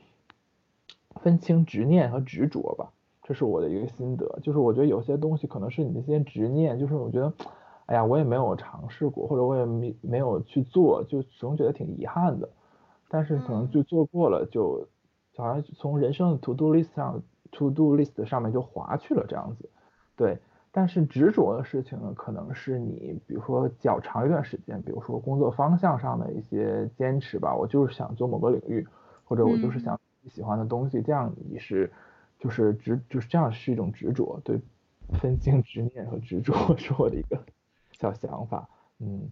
[1.21, 2.91] 分清执念和执着吧，
[3.23, 7.33] 这是我的一个心得，就是我觉得有些东西可能是你那些执念，就是我觉得，
[7.85, 12.49] 哎呀，我也没有尝试过，或者我也没没有去做，就始终觉得挺遗憾的。
[13.09, 14.87] 但是可能就做过了，就
[15.37, 19.69] 好像从人生的 to do list 上 to do list 上面就划去了这样子，
[20.15, 20.37] 对。
[20.71, 28.87] 但是执着的事情呢，可能是你比如说较长一段时间，比如说工作方向上的一些坚持吧，我就是想做某个领域，
[29.23, 31.91] 或者我就是想喜欢的东西，这样你是
[32.37, 34.59] 就是执就是这样是一种执着，对，
[35.19, 37.41] 分清执念和执着 是我的一个
[37.91, 39.29] 小想法，嗯。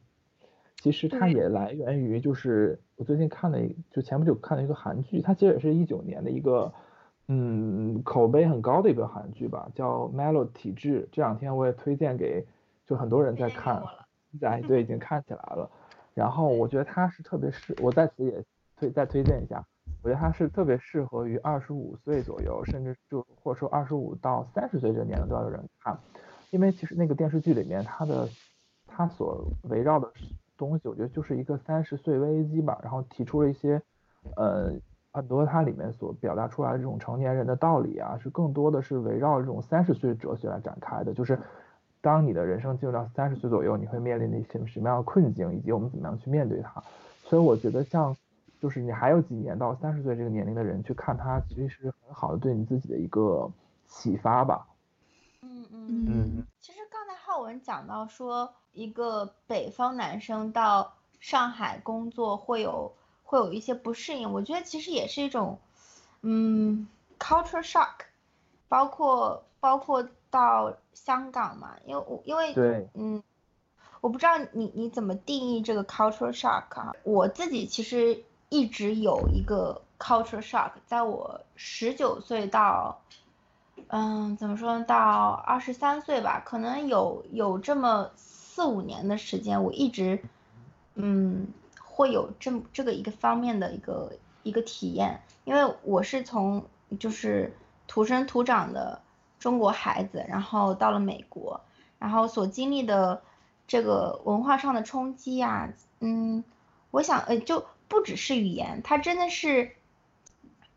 [0.80, 3.58] 其实它也来源于，就是我最近看了，
[3.90, 6.72] 就前不久看了一个韩剧，它其实也是一九年的一个，
[7.28, 11.04] 嗯，口碑很高的一个韩剧吧，叫《Melo 体质》。
[11.12, 12.46] 这两天我也推荐给，
[12.86, 13.84] 就很多人在看，
[14.40, 15.70] 在对已经看起来了。
[16.14, 18.44] 然后我觉得它是特别适，我在此也
[18.78, 19.66] 推再推荐一下，
[20.02, 25.98] 我觉得它是特别适合于二十五岁左右，甚至就或者说二十五到三十岁这个年龄段的人看，
[26.50, 28.30] 因为其实那个电视剧里面它的
[28.88, 30.12] 它所围绕的。
[30.60, 33.80] 东西我觉得就是一个三十岁危机吧，然后提出了一些，
[34.36, 34.72] 呃，
[35.18, 41.14] 很多它里面所表达出来的这种成年人的道理啊，是更多的是围绕这种三十岁哲学来展开的。
[41.14, 41.40] 就是
[42.02, 46.84] 当你的人生进入到三十岁左右，你会面临的一些什么样的困境，以及我们怎么样去面对它。
[47.24, 48.16] 所以我觉得像，
[48.62, 53.52] 就是你还有几年到三十岁这个年龄的人去看它，其实是很好的对你自己的一个
[53.88, 54.68] 启发吧。
[55.42, 56.44] 嗯嗯嗯。
[56.60, 58.54] 其实刚才浩文讲到说。
[58.74, 62.94] 一个北方男生到上海工作会有
[63.28, 65.60] 会有一些不适应，我觉得其实也是一种，
[66.22, 66.88] 嗯
[67.20, 68.06] ，culture shock，
[68.70, 73.22] 包括包括到香港嘛，因为我因为对，嗯，
[74.00, 76.96] 我不知道你你怎么定义这个 culture shock 啊？
[77.04, 83.02] 我自己其实一直有一个 culture shock，在我十九岁到，
[83.88, 88.10] 嗯，怎么说到二十三岁吧，可能有有这么。
[88.58, 90.20] 四五年的时间，我一直，
[90.96, 91.46] 嗯，
[91.98, 96.64] 会有这这个一个方面的一个一个体验，因为我是从
[97.00, 97.58] 就是
[97.88, 99.02] 土生土长的
[99.40, 101.60] 中国孩子，然后到了美国，
[101.98, 103.24] 然后所经历的
[103.68, 106.44] 这个文化上的冲击啊，嗯，
[106.92, 109.72] 我想呃就不只是语言，它真的是，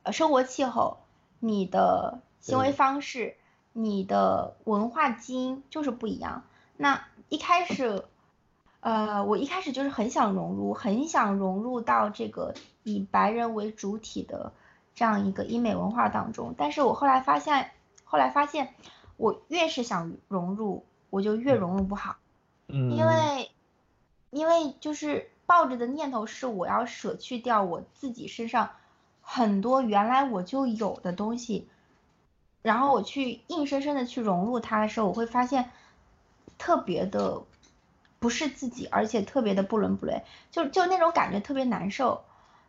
[0.05, 1.01] 呃生活气候，
[1.39, 3.37] 你的行为方式，
[3.75, 6.45] 你的文化基因就是不一样，
[6.79, 7.05] 那。
[7.33, 8.03] 一开始，
[8.81, 14.53] 呃，我一开始就是很想融入，很想融入到这个以白人为主体的
[14.95, 16.55] 这样一个英美文化当中。
[16.57, 17.71] 但是我后来发现，
[18.05, 18.75] 后来发现，
[19.19, 22.17] 我越是想融入，我就越融入不好。
[22.69, 23.51] 嗯，因为，
[24.31, 28.71] 因为就是抱着的念头是我要舍去掉我自己身上
[29.21, 31.69] 很多原来我就有的东西，
[32.63, 35.71] 然后我去硬生生的去融入它的时候，我会发现
[36.57, 37.43] 特别的
[38.21, 42.23] 不是自己，而且特别的不伦不类，就就那种感觉特别难受。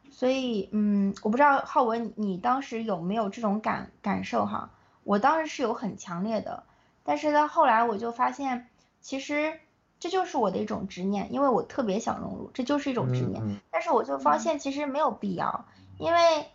[0.10, 4.72] 所以，嗯，我不知道浩文你当时有没有这种感感受哈？
[5.04, 6.64] 我当时是有很强烈的，
[7.04, 8.68] 但是到后来我就发现，
[9.02, 9.60] 其实。
[10.02, 13.62] 这就是我的一种执念，因为我特别想融入，这就是一种执念。
[13.70, 15.66] 但是我就发现其实没有必要，
[16.00, 16.48] 因为，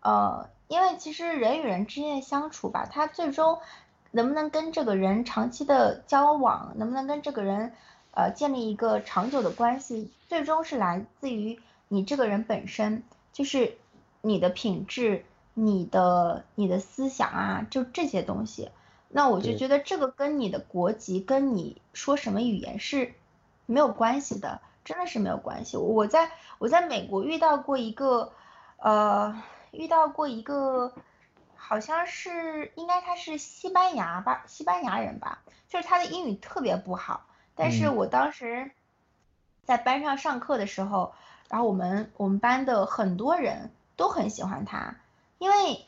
[0.00, 3.58] 呃，因为其实人与人之间的相处吧，他最终
[4.12, 7.74] 能不能跟这个人长期的交往，能不能跟这个人
[8.16, 13.02] 呃建立一个长久的关系，最终是来自于你这个人本身，
[13.32, 13.76] 就是
[14.22, 18.70] 你的品质、你的你的思想啊，就这些东西。
[19.08, 23.14] 那我就觉得这个跟你的国籍，跟你说什么语言是
[23.66, 25.76] 没有关系的，真的是没有关系。
[25.76, 28.32] 我在我在美国遇到过一个，
[28.78, 30.92] 呃，遇到过一个，
[31.54, 37.26] 好像是应该他是西班牙吧，西班牙人吧，就是他的英语特别不好，
[37.56, 38.70] 但是我当时
[39.64, 41.12] 在班上上课的时候，
[41.48, 44.96] 然后我们我们班的很多人都很喜欢他，
[45.38, 45.84] 因为。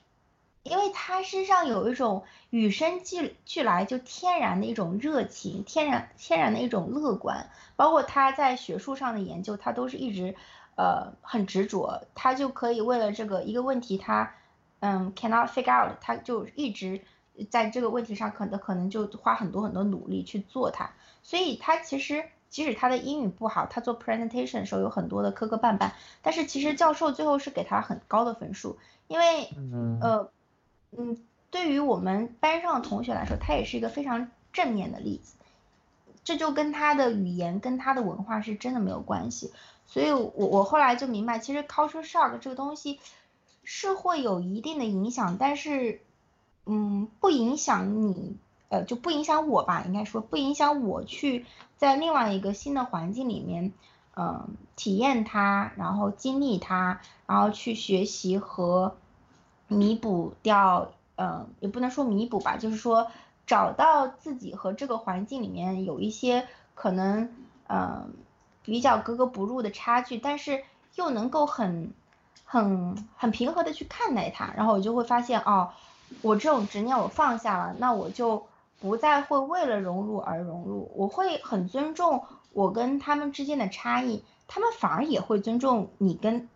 [0.64, 10.34] 因为他身上有一种与生俱俱来就天然的一种热情，天然天然的一种乐观，包括他在学术上的研究，他都是一直
[10.76, 14.34] 呃很执着，他就可以为了这个一个问题，他
[14.80, 17.00] 嗯 cannot figure out，他就一直
[17.48, 20.90] 在这个问题上可能可能就花很多很多努力去做它，
[21.28, 25.90] 所以他其实即使他的英语不好，他做 presentation 的时候有很多的磕磕绊绊，
[26.22, 29.50] 但是其实教授最后是给他很高的分数，因为
[30.00, 30.30] 呃。
[30.90, 31.18] 嗯，
[31.50, 35.34] 对于我们班上的同学来说，他也是一个非常正面的例子。
[36.24, 39.52] 这就跟他的语言、跟他的文化是真的没有关系。
[39.86, 43.00] 所以，我我后来就明白，其实 culture shock 这个东西
[43.64, 46.00] 是会有一定的影响，但是，
[46.64, 48.38] 嗯，不影响你，
[48.68, 53.72] 呃，就不影响我吧，应该说不影响我去在另外一个新的环境里面，
[54.16, 58.96] 嗯，体验它，然后经历它，然后去学习和。
[59.70, 63.08] 弥补掉，嗯，也不能说弥补吧，就是说
[63.46, 67.30] 找到自己和这个环境里面有一些可能，
[67.68, 68.14] 嗯，
[68.62, 71.92] 比较格格不入的差距，但是又能够很，
[72.46, 75.68] 很很平和的去看待它，然后我就会发现，哦，
[76.22, 78.46] 我这种执念我放下了，那我就
[78.80, 86.48] 不再会为了融入而融入，我会很尊重我跟他们之间的差异，他们反而也会尊重你跟。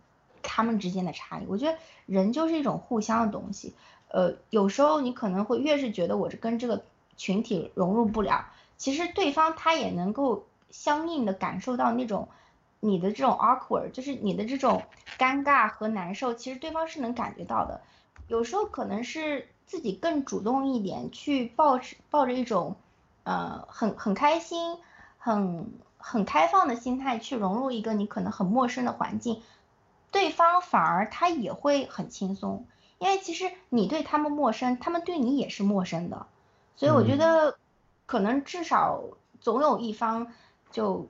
[0.45, 3.73] 他们之间的差异，我觉得人就是一种互相的东西。
[4.09, 6.83] 呃，有时候你可能会越是觉得我是跟这个
[7.15, 12.27] 群体融入不了，其实对方他也能够相应的感受到那种
[12.81, 14.83] 你的这种 awkward，就是你的这种
[15.17, 17.79] 尴尬和难受，其实对方是能感觉到的。
[18.27, 22.75] 有时候可能是自己更主动一点，去抱持抱着一种
[23.23, 24.77] 呃很很开心、
[25.17, 29.41] 很很开放的心态去融入一个你可能很陌生的环境。
[30.11, 32.67] 对方反而他也会很轻松，
[32.99, 36.27] 因为其实你对他们陌生，他们对你也是陌生的，
[36.75, 37.57] 所以我觉得
[38.05, 39.01] 可能至少
[39.41, 40.31] 总有一方
[40.69, 41.07] 就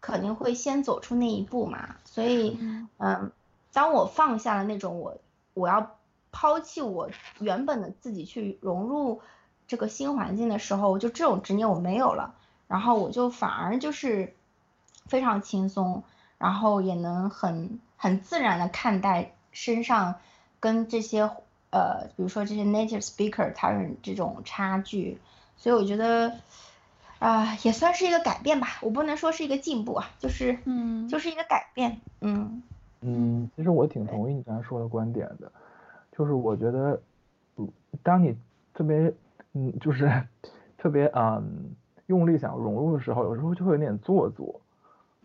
[0.00, 1.96] 肯定会先走出那一步嘛。
[2.04, 2.56] 所以，
[2.98, 3.32] 嗯，
[3.72, 5.18] 当我放下了那种我
[5.54, 5.95] 我要
[6.36, 7.08] 抛弃我
[7.40, 9.22] 原本的自己去融入
[9.66, 12.34] 这个新环境的时候，就这种执念我没有了，
[12.68, 14.34] 然后我就反而就是
[15.06, 16.02] 非常轻松，
[16.36, 17.80] 然后也能很。
[17.98, 20.16] 很自然的看待身上
[20.60, 21.30] 跟这些
[21.70, 25.18] 呃，比如说这些 native speaker 他们这种差距，
[25.56, 26.34] 所以我觉得
[27.18, 28.76] 啊，也算是一个改变吧。
[28.82, 32.62] 我不能说是一个进步啊，就是嗯，就是一个改变，嗯
[33.00, 33.50] 嗯。
[33.56, 35.50] 其实我挺同意你刚才说的观点的，
[36.16, 36.98] 就是我觉得，
[38.02, 38.34] 当你
[38.72, 39.12] 特别
[39.52, 40.10] 嗯，就是
[40.78, 41.74] 特别嗯
[42.06, 44.60] 用力想融入的时候，有时候就会有点做作。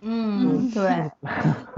[0.02, 1.12] 嗯， 对，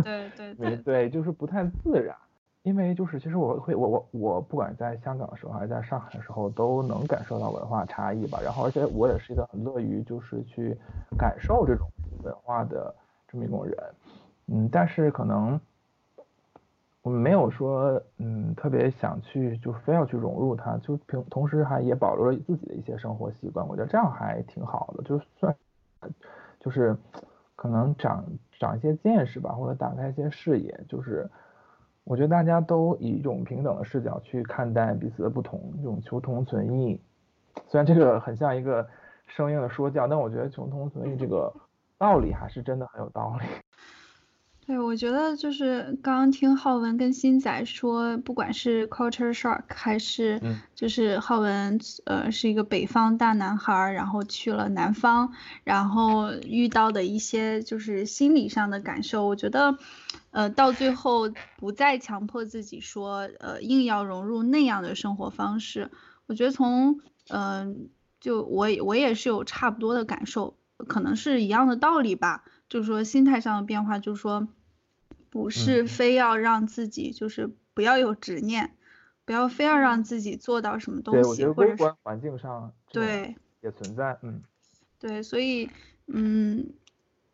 [0.03, 0.75] 对对 对。
[0.77, 2.15] 对，就是不太自然，
[2.63, 10.75] 因为就是其实我会我我我不管在香港的时候还是在上海的时候都能感受到文化差异吧，然后而且我也是一个很乐于就是去
[11.17, 11.87] 感受这种
[12.23, 12.95] 文化的
[13.27, 13.77] 这么一种人，
[14.47, 15.59] 嗯，但是可能
[17.03, 25.55] 我们没有说嗯特别想去就非要去融入它，就平同时还也保留了自己的一些生活习惯，我觉得这样还挺好的，就算
[26.59, 26.97] 就是。
[27.55, 28.25] 可能长
[28.59, 31.29] 长一些见识吧，或者打开一些视野，就是，
[32.03, 36.99] 我觉得大家都以一种平等的视角去看待彼此的不同，这种求同存异。
[37.69, 38.85] 虽然这个很像一个
[39.27, 41.53] 生硬的说教，但我觉得求同存异这个
[41.97, 43.45] 道理还是真的很有道理。
[44.65, 50.39] 对，我觉得就是刚刚听浩文跟新仔说，不管是 culture shock 还是
[50.73, 55.33] 就是浩文呃是一个北方大男孩，然后去了南方，
[55.65, 59.77] 然后遇到的一些就是心理上的感受，我觉得
[60.31, 65.91] 呃到最后不再强迫自己说呃硬要融入那样的生活方式，
[66.25, 67.89] 我觉得从嗯
[68.21, 70.55] 就我我也是有差不多的感受，
[70.87, 72.45] 可能是一样的道理吧。
[72.73, 74.47] 就是说心态上的变化，就是说，
[75.29, 78.75] 不是非要让自己就是不要有执念，
[79.25, 84.41] 不要非要让自己做到什么东西，或者是环境上对也存在，嗯，
[84.97, 85.69] 对，所以
[86.07, 86.73] 嗯，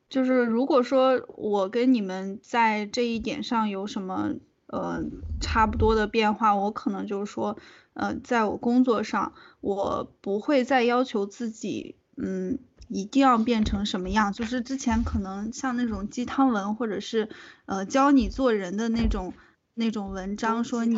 [0.10, 4.34] 就是如果说我跟你们在这一点上有什么
[4.66, 5.02] 呃
[5.40, 7.58] 差不多的变化，我可能就是说
[7.94, 9.32] 呃，在我工作上，
[9.62, 12.60] 我不会再要求自己，嗯。
[12.90, 14.34] 一定要变成什么样？
[14.34, 17.30] 就是之前可能像那种鸡汤文，或者是
[17.68, 19.34] 呃教你做人的那种
[19.76, 20.98] 那种文章，说你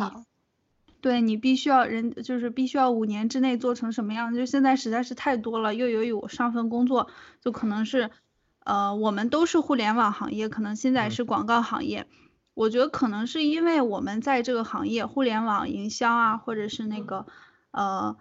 [1.02, 4.34] 对你必须要人就是必须要五年之内做成什么样？
[4.34, 7.08] 就现在实在是太多了，又由于我上份工作
[7.42, 8.10] 就可能是
[8.64, 12.06] 呃我们都是互联网行业，可能现在是广告行业，
[12.54, 17.26] 我觉得可能是因为我们在这个行业，互联网营销啊，或者是那个
[17.70, 18.16] 呃。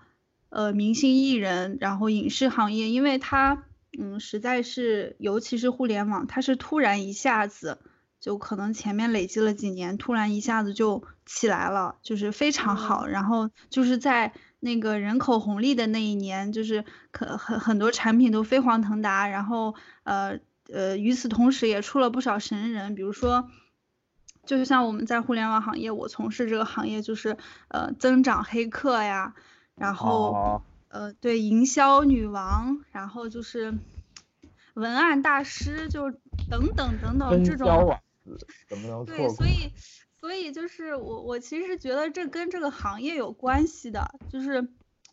[0.51, 3.63] 呃，明星艺人，然后影视行业，因为它，
[3.97, 7.79] 嗯，实在是，尤其是互联网，它是突然一下子，
[8.19, 13.07] 就可能前面累积了几年，突然一下子就起来了，就是非常好。
[13.07, 19.29] 然后就是在那个人口红利的那一年，就是可很很多产品都飞黄腾达。
[19.29, 19.73] 然后
[20.03, 20.37] 呃
[20.69, 23.49] 呃，与此同时也出了不少神人，比如说，
[24.45, 27.37] 就像我们在互联网行业，我从事这个行业就是
[27.69, 29.33] 呃增长黑客呀。
[29.81, 33.73] 然后，呃，对，营销女王，然后就是
[34.75, 36.11] 文案大师，就
[36.47, 37.99] 等等等等这种，
[38.69, 39.71] 怎么能对，所以，
[40.19, 44.69] 所以就是我，我其实觉得这跟这个行业有关系的，就是，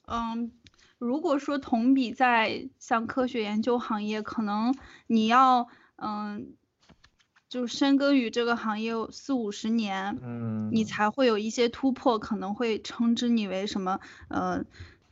[0.06, 0.52] 嗯，
[0.98, 6.54] 如果说同比在像科学研究行业，可能你要，嗯。
[7.48, 14.62] 就深耕于这个行业四五十年，嗯，你才会有一些突破，可能会称之你为什么，呃，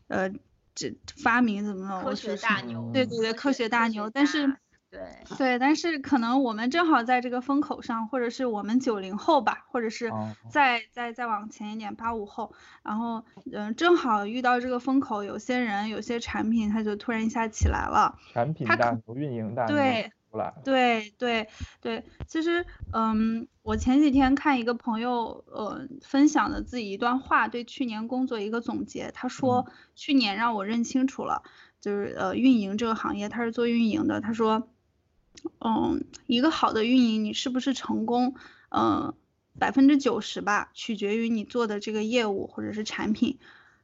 [0.09, 0.30] 呃，
[0.74, 2.03] 这发明怎么了？
[2.03, 2.91] 科学大牛。
[2.93, 4.11] 对对对，科学大牛。
[4.11, 4.55] 但是，
[4.91, 5.01] 对
[5.39, 10.12] 对，但是可能我们正好在这个风口上，或者是我们九零后吧，或者是
[10.51, 18.18] 再再再往前一点八五后，然后嗯，正好遇到这个风口，有些人有些产品，它就突然一下起来了。
[18.34, 19.74] 产品大牛，运营大牛。
[19.74, 20.12] 对。
[20.64, 21.49] 对对
[21.80, 29.11] 对，其实，嗯，我前几天看一个朋友，呃，分享的自己一段话，对去年工作一个总结。
[29.12, 31.43] 他说，去年让我认清楚了，
[31.80, 34.20] 就是呃，运营这个行业，他是做运营的。
[34.20, 34.68] 他说，
[35.61, 38.34] 嗯，一个好的运营，你是不是成功，
[38.70, 39.14] 嗯，
[39.59, 43.39] 百分之九十吧，取决于你做的这个业务或者是产品，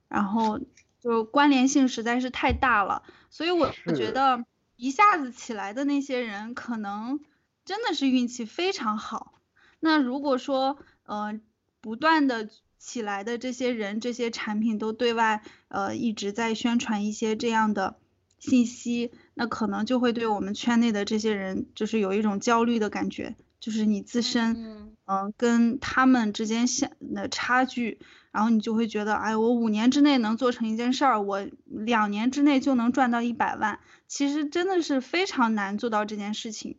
[0.09, 0.61] 然后
[1.01, 4.45] 就关联性实在是太大了，所以我我觉得。
[4.83, 7.21] 一下子起来的那些人，可能
[7.65, 9.35] 真的是运气非常好。
[9.79, 11.39] 那如果说，呃，
[11.81, 17.97] 不断的起来的这些人、这些产品都对外，呃，一直在宣传一些这样的
[18.41, 28.01] 信息，那可能就会对我们圈内的这些人，就是有一种焦虑的感觉，就是你自身，嗯，跟他们之间相的差距。
[28.33, 33.79] 然后你就会觉得，哎，我五年之内能做成一件事儿，我两年之内就能赚到一百万，
[34.09, 36.79] 其实真的是非常难做到这件事情。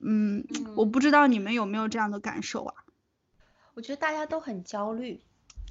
[0.00, 0.46] 嗯，
[0.76, 2.74] 我不知道你们有没有这样的感受啊？
[3.74, 5.20] 我觉得大家都很焦虑。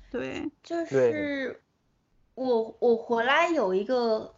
[0.09, 1.61] 对，就是
[2.35, 4.35] 我我回来有一个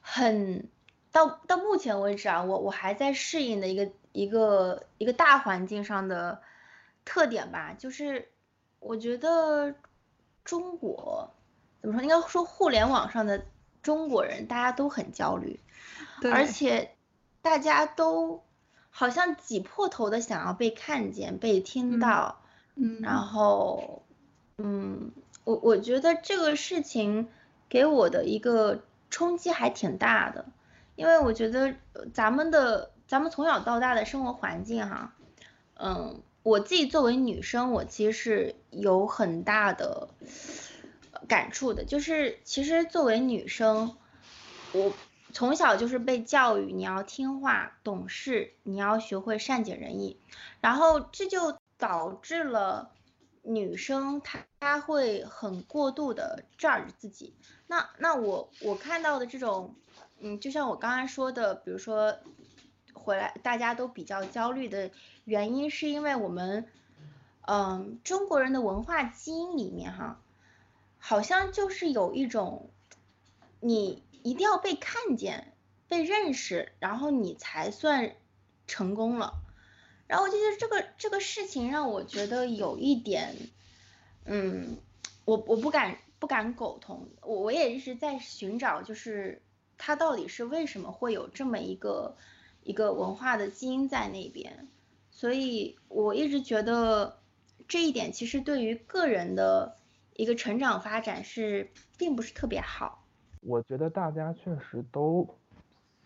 [0.00, 0.68] 很
[1.12, 6.42] 到到目前为止啊，我我还在适应的一个一个一个大环境上的
[7.04, 8.30] 特点吧，就是
[8.80, 9.76] 我觉得。
[10.48, 11.30] 中国
[11.82, 12.02] 怎么说？
[12.02, 13.44] 应该说互联网上的
[13.82, 15.60] 中国人，大家都很焦虑，
[16.32, 16.92] 而且
[17.42, 18.42] 大家都
[18.88, 22.40] 好像挤破头的想要被看见、被听到。
[22.76, 24.02] 嗯，然后，
[24.56, 25.12] 嗯，
[25.44, 27.28] 我我觉得这个事情
[27.68, 30.46] 给我的一个冲击还挺大的，
[30.96, 31.74] 因为我觉得
[32.14, 35.12] 咱们的咱们从小到大的生活环境哈，
[35.74, 36.22] 嗯。
[36.48, 40.08] 我自己作为女生，我其实是有很大的
[41.28, 41.84] 感触的。
[41.84, 43.94] 就是其实作为女生，
[44.72, 44.94] 我
[45.34, 50.18] 从小就是被教育你要听话、懂事，你要学会善解人意。
[50.62, 52.92] 然后这就导致了，
[53.42, 57.34] 女生她她会很过度的 judge 自己。
[57.66, 59.74] 那那我我看到的这种，
[60.20, 62.16] 嗯，就像我刚刚说的，比如说
[62.98, 64.90] 回来大家都比较焦虑的
[65.24, 66.66] 原因，是因为我们，
[67.42, 70.20] 嗯，中国人的文化基因里面哈，
[70.98, 72.68] 好像就是有一种，
[73.60, 75.52] 你一定要被看见、
[75.88, 78.14] 被认识，然后你才算
[78.66, 79.34] 成功了。
[80.06, 83.36] 然后我就觉得这个这个事情让我觉得有一点，
[84.24, 84.78] 嗯，
[85.24, 89.42] 我我不敢不敢苟同，我我也一直在寻找，就是
[89.76, 92.16] 他到底是为什么会有这么一个
[92.68, 94.68] 一个文化的基因在那边，
[95.10, 97.18] 所以我一直觉得
[97.66, 99.74] 这一点其实对于个人的
[100.16, 103.06] 一个成长发展是并不是特别好。
[103.40, 105.26] 我觉得大家确实都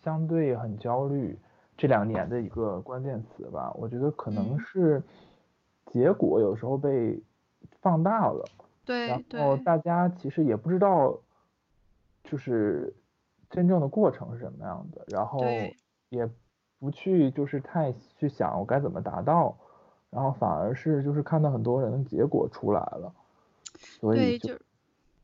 [0.01, 1.37] 相对很焦虑。
[1.75, 5.03] 这两年的一个关键词吧，我觉得可能是
[5.91, 7.19] 结果有时候被
[7.81, 8.45] 放大了，
[8.85, 11.19] 对，然后大家其实也不知道
[12.23, 12.95] 就是
[13.49, 15.39] 真正的过程是什么样的，然后
[16.09, 16.29] 也
[16.83, 19.55] 不去就是太去想我该怎么达到，
[20.09, 23.13] 然后反而是就是看到很多人的结果出来了，
[24.01, 24.53] 所以就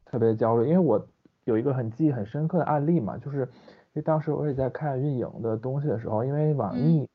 [0.05, 0.69] 特别焦虑。
[0.69, 1.05] 因为我
[1.43, 3.49] 有一个很记忆很深刻的案例嘛，就是。
[3.93, 7.09] 因为当时我也在看运营的东西的时候，因为网易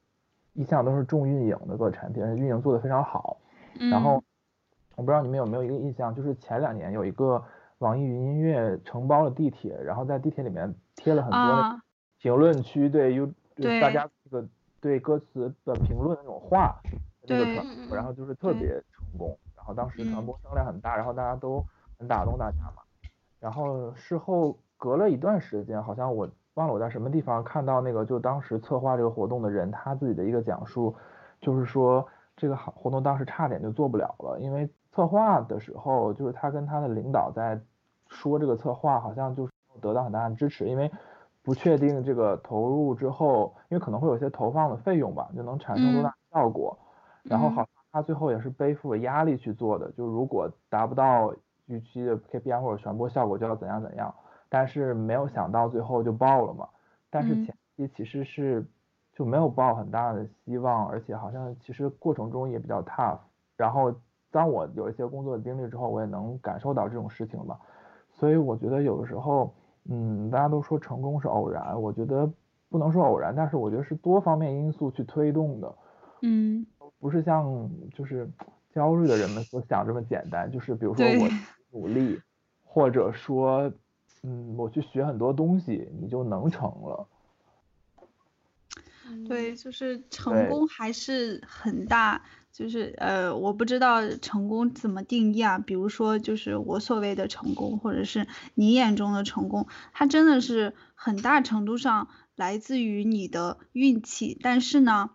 [0.54, 3.38] 一向都是重运营的个产品，运营做得非常好。
[3.92, 4.20] 然后
[4.96, 7.40] 我不知道你们有没有一个印象，就是前两年有一个
[7.78, 11.80] 网易云音乐承包了地铁，然后在地铁里面贴了很多
[12.18, 13.24] 评论区，对，有
[13.80, 14.23] 大家这个
[14.84, 16.78] 对歌词的评论那种话，
[17.22, 21.64] 那个传播，然后就是特别成功，然后当时传播声量很大，然后大家都
[21.98, 22.82] 很打动大家嘛。
[23.40, 26.28] 然后事后隔了一段时间，好像我。
[26.54, 30.94] 忘了我在什么地方看到那个，就当时策划这个活动的人他自己的一个讲述，
[31.40, 32.06] 就是说
[32.36, 37.60] 这个好活动当时差点就做不了了，因为策划的时候就是他跟他的领导在
[38.06, 40.88] 说这个策划好像就是得到很大的支持，因为
[41.44, 46.76] 不确定这个投入之后，因为可能会有些投放的费用吧，就能产生多大效果，
[47.22, 51.34] 然后好像他最后也是背负了压力去做的，就如果达不到
[51.66, 54.12] 预期的 KPI 或者传播效果就要怎样怎样。
[54.48, 56.68] 但是没有想到最后就爆了嘛，
[57.10, 58.64] 但是前期其实是
[59.12, 63.18] 就没有抱很大的希望，而且好像其实过程中也比较 tough。
[63.56, 63.92] 然后
[64.30, 67.58] 当我有一些工作的经历之后，我也能感受到这种事情吧。
[68.12, 69.52] 所以我觉得有的时候，
[69.88, 72.30] 嗯，大家都说成功是偶然，我觉得
[72.68, 75.74] 不能说偶然，但是我觉得是多方面因素去推动的，
[76.22, 76.66] 嗯，
[76.98, 78.28] 不是像就是
[78.72, 81.28] 焦虑的人们所想这么简单，就是比如说我
[81.70, 82.20] 努力，
[82.64, 83.72] 或者说。
[84.26, 87.06] 嗯，我去学很多东西，你就能成了。
[89.28, 92.22] 对，就是成功还是很大，
[92.54, 95.58] 就是呃，我不知道成功怎么定义啊。
[95.58, 104.38] 比如说，就是我所谓的成功，或者是你眼中的成功，它真的是很大程度上来自于你的运气。
[104.40, 105.10] 但是呢，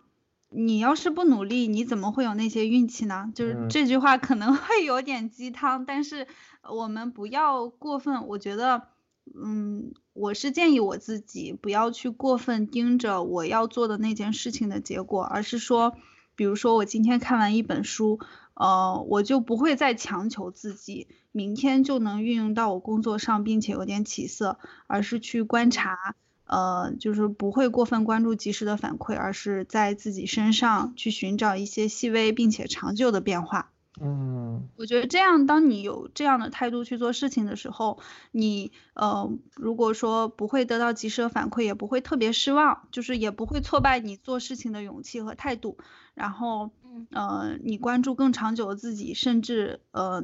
[0.50, 3.32] 你要是不努力，你怎么会有那些运气呢？
[3.34, 6.26] 就是这句话可能会有点鸡汤，但是
[6.62, 8.88] 我们不要过分，我觉得。
[9.32, 15.94] 嗯，我是建议我自己不要去过分盯着我要做的那件事情的结果，而是说，
[16.40, 18.18] 比如说我今天看完一本书，
[18.54, 26.14] 呃，我就不会再强求自己明天就能运用到我工作上，并且有点起色，而是去观察，
[26.46, 33.70] 呃，就是不会过分关注及时的反馈，而是在自己身上去寻找一些细微并且长久的变化。
[34.02, 38.00] 嗯，我觉得这样，当你有这样的态度去做事情的时候，
[38.32, 45.76] 你呃，如果说不会得到及时的反馈，也不会特别失望，就是也不会挫败你做事情的勇气和态度。
[46.14, 46.70] 然后，
[47.10, 50.22] 呃，你关注更长久的自己，甚至呃，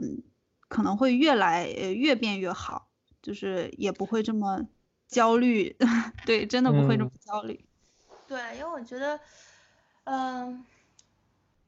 [0.69, 2.89] 可能会越来越变越好，
[3.21, 4.67] 就是也不会这么
[5.07, 5.77] 焦虑。
[6.25, 7.63] 对，真的不会这么焦虑。
[8.27, 9.21] 对，因为我觉得，
[10.05, 10.65] 嗯，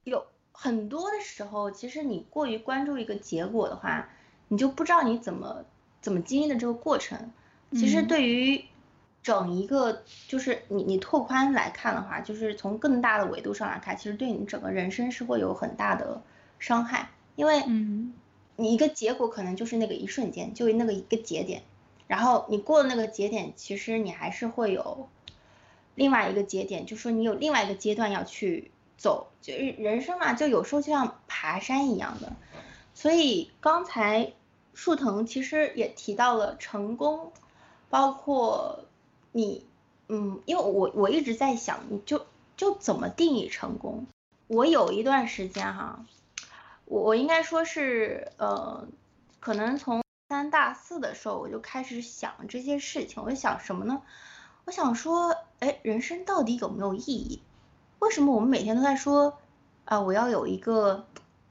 [0.05, 0.25] 有。
[0.61, 4.09] 很多的时候，其实你过于关注一个结果的话，
[4.49, 5.63] 你就不知道你怎么
[6.01, 7.31] 怎么经历的这个过程。
[7.71, 8.65] 其实对于
[9.23, 16.21] 整一个，就是你你拓宽来看的话，就是从更大的维度上来看，其实对你整个人生是会有很大的
[16.59, 17.09] 伤害。
[17.37, 17.63] 因为
[18.57, 21.63] 你一个结果可能就是那个一瞬间，就那个一个节点，
[22.05, 25.07] 然后你过了那个节点，其实你还是会有
[25.95, 28.71] 另外一个节点，就说你有另外一个阶段要去。
[28.99, 32.33] 走就是人生嘛，就有时候就像爬山一样的，
[32.93, 34.33] 所以刚才
[34.73, 37.31] 树藤其实也提到了成功，
[37.89, 38.83] 包括
[39.31, 39.65] 你，
[40.09, 42.27] 嗯，因为我我一直在想，你就
[42.57, 44.05] 就怎么定义成功？
[44.47, 46.05] 我有一段时间哈，
[46.83, 48.87] 我我应该说是呃，
[49.39, 53.23] 可能从三大四的时候我就开始想这些事情。
[53.23, 54.01] 我想什么呢？
[54.65, 57.41] 我想说，哎，人生到底有没有意义？
[57.99, 59.37] 为什么我们每天都在说
[59.85, 61.05] 啊，我要有一个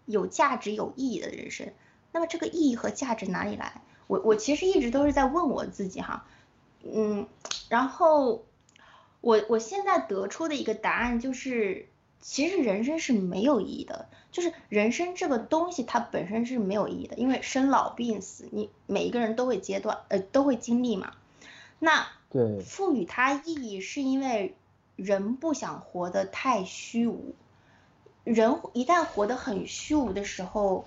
[0.06, 1.72] 有价值、有意义的人生？
[2.12, 3.80] 那么这个意义和价值哪里来？
[4.06, 6.24] 我我其实一直都是在问我自己哈，
[6.82, 7.26] 嗯，
[7.68, 8.44] 然后
[9.20, 11.86] 我我现在得出的一个答案就是。
[12.20, 21.12] 其实人生是没有意义的，就是人生这个东西它本身是没有意义的，因为生老病死，你每一个人都会阶段呃都会经历嘛。
[21.78, 24.56] 那对赋予它意义，是因为
[24.98, 27.36] 人不想活得太虚无。
[28.24, 30.86] 人一旦活得很虚无的时候，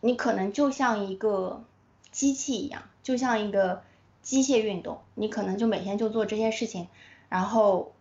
[0.00, 1.62] 你可能就像一个
[2.10, 3.84] 机器一样，就像一个
[4.20, 6.88] 机械运动，你可能就每天就做这些事情，
[7.28, 7.92] 然后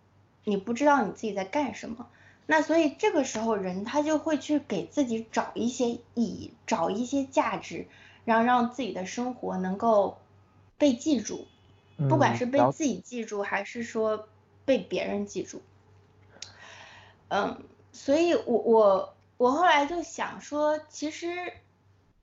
[0.44, 2.08] 你不知道你自己在干什么。
[2.48, 7.86] 那所以这个时候人他就会去给自己找一些意义，找一些价值，
[8.26, 10.18] 然后让自己的生活能够
[10.80, 11.46] 被记住，
[12.10, 14.28] 不管是被自己记住还是说
[14.70, 15.64] 被别人记住。
[17.30, 21.54] 嗯，所以我我我后来就想说，其实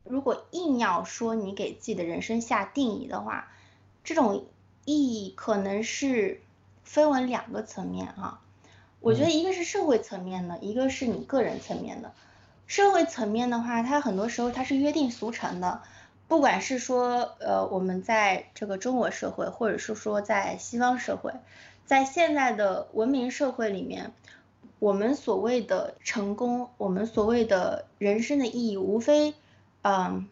[0.05, 3.49] 如果硬要说你给自己的人生下定义的话，
[4.05, 4.44] 这种
[4.84, 6.40] 意义可能是
[6.84, 8.40] 分为两个层面哈。
[9.01, 12.12] 我觉得一个是社会层面的，一个是你个人层面的。
[12.68, 15.82] 社会层面的话，它很多时候它是约定俗成的，
[16.28, 21.32] 不管是说呃我们在这个中国社会，或者是说在西方社会，
[21.87, 24.12] 在现在的文明社会里面，
[24.80, 29.34] 我们所谓的成功，我们所谓的人生的意义，无非
[29.82, 30.28] 嗯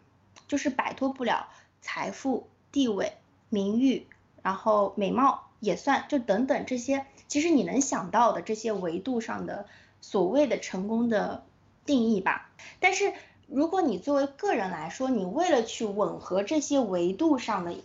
[0.47, 1.47] 就是摆脱不了
[1.81, 3.13] 财富、地位、
[3.49, 4.05] 名誉，
[4.43, 7.05] 然后美貌也算，就等等这些。
[7.27, 9.65] 其实你能想到的这些维度上的
[10.01, 11.43] 所谓的成功的
[11.85, 12.49] 定义吧，
[12.79, 13.13] 但是
[13.47, 17.75] 如果你作为个人来说，你为了去吻合这些维度上的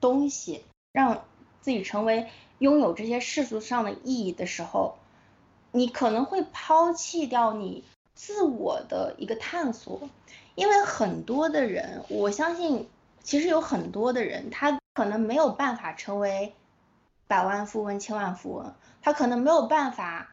[0.00, 0.62] 东西，
[0.92, 1.24] 让
[1.60, 2.28] 自己成为
[2.58, 4.96] 拥有这些世俗上的意义的时候，
[5.72, 7.84] 你可能会抛弃掉你
[8.14, 10.08] 自我的一个探索，
[10.54, 12.88] 因为很多的人，我相信
[13.22, 16.54] 其实有很多的人，他可能没有办法成为。
[17.28, 20.28] 百万富翁、千万富翁，他可能没有办法，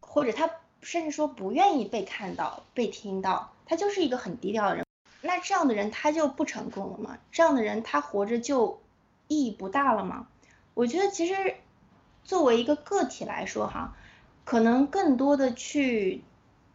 [0.00, 0.50] 或者他
[0.82, 4.84] 甚至说不愿意被看到、被听到，他就是一个很低调的人。
[5.22, 7.16] 那这样的人他就不成功了吗？
[7.32, 8.82] 这样的人他活着就
[9.28, 10.28] 意义不大了吗？
[10.76, 11.54] 我觉得其实
[12.22, 13.96] 作为一个个体来说，哈，
[14.44, 16.22] 可能更多的去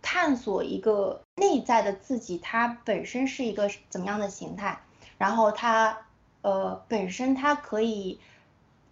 [0.01, 4.81] 探索一个内在的自己，他本身是一个怎么样的形态，
[5.19, 5.99] 然后他
[6.41, 8.19] 呃本身他可以。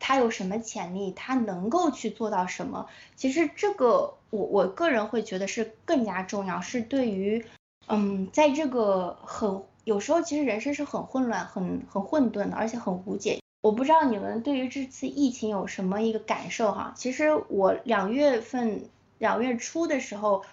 [0.01, 1.11] 他有什么潜力？
[1.11, 2.87] 他能够去做到什么？
[3.17, 7.45] 其实这个我我个人会觉得是更加重要，是对于
[7.87, 13.41] 嗯，在这个很有时候其实人生是很混乱、很很混沌的，而且很无解。
[13.61, 16.93] 我不知道你们对于这次疫情有什么一个感受哈？
[16.95, 20.43] 其实我两月份两月初的时候，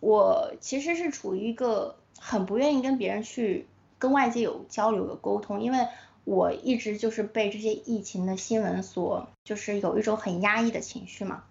[0.00, 3.66] 我其实是处于一个很不愿意跟别人去
[3.98, 5.86] 跟外界有交流、有沟通，因为。
[6.24, 11.44] 我一直就是被这些疫情的新闻所，就是有一种很压抑的情绪嘛。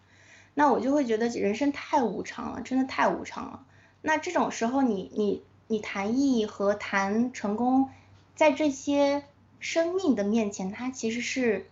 [0.53, 3.65] 那我就会觉得人生太无常了，真的太无常了。
[4.01, 7.89] 那这种时候，你你你谈意义和谈成功，
[8.35, 9.23] 在这些
[9.59, 11.65] 生命的面前，它其实是，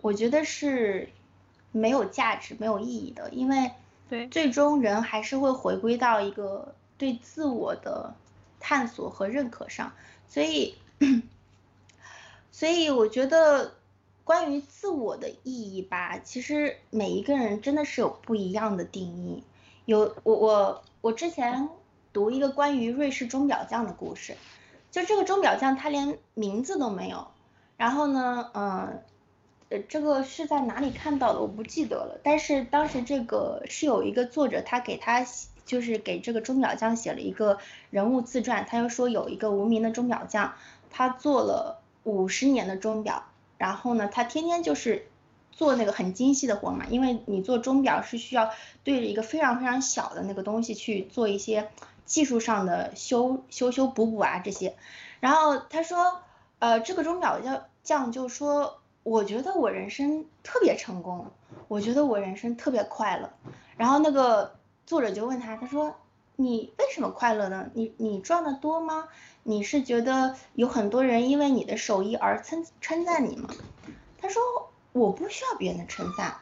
[0.00, 1.10] 我觉得是
[1.72, 3.70] 没有价值、没有意义的，因为
[4.08, 8.14] 对，最终人还是会回归到一个对自我的
[8.60, 9.92] 探索和认可上，
[10.28, 10.74] 所以。
[12.50, 13.74] 所以我觉得，
[14.24, 19.42] 关于自我的意义吧，其实每一个人真的是有不一样的定义。
[19.84, 21.68] 有我我我之前
[22.14, 24.34] 读一个关于瑞士钟表匠的故事，
[24.96, 27.28] 就这个钟表匠他连名字都没有。
[27.76, 29.02] 然后呢，嗯，
[29.68, 31.40] 呃，这个是在哪里看到的？
[31.42, 32.18] 我不记得了。
[32.22, 35.26] 但是当时这个是有一个作者，他给他
[35.66, 37.58] 就是给这个钟表匠写了一个
[37.90, 40.54] 人物自传，他就说有一个无名的钟表匠，
[40.90, 41.82] 他做了。
[42.04, 43.24] 五十年的钟表，
[43.58, 45.08] 然后呢，他天天就是
[45.50, 48.48] 做那个很精细的活嘛，因为你做钟表是需要
[48.84, 51.68] 对着一个非常非常小的那个东西去做一些
[52.06, 54.74] 技术上的修修修补补啊这些。
[55.20, 56.20] 然后他说，
[56.58, 61.30] 呃，这个钟表匠匠就说，我觉得我人生特别成功，
[61.68, 63.30] 我觉得我人生特别快乐。
[63.76, 65.94] 然后那个作者就问他，他说，
[66.36, 67.68] 你为什么快乐呢？
[67.74, 69.08] 你你赚的多吗？
[69.42, 73.48] 你是觉得有很多人因为你的手艺而称称赞你吗？
[74.18, 74.42] 他说
[74.92, 76.36] 我不需要别人的称赞，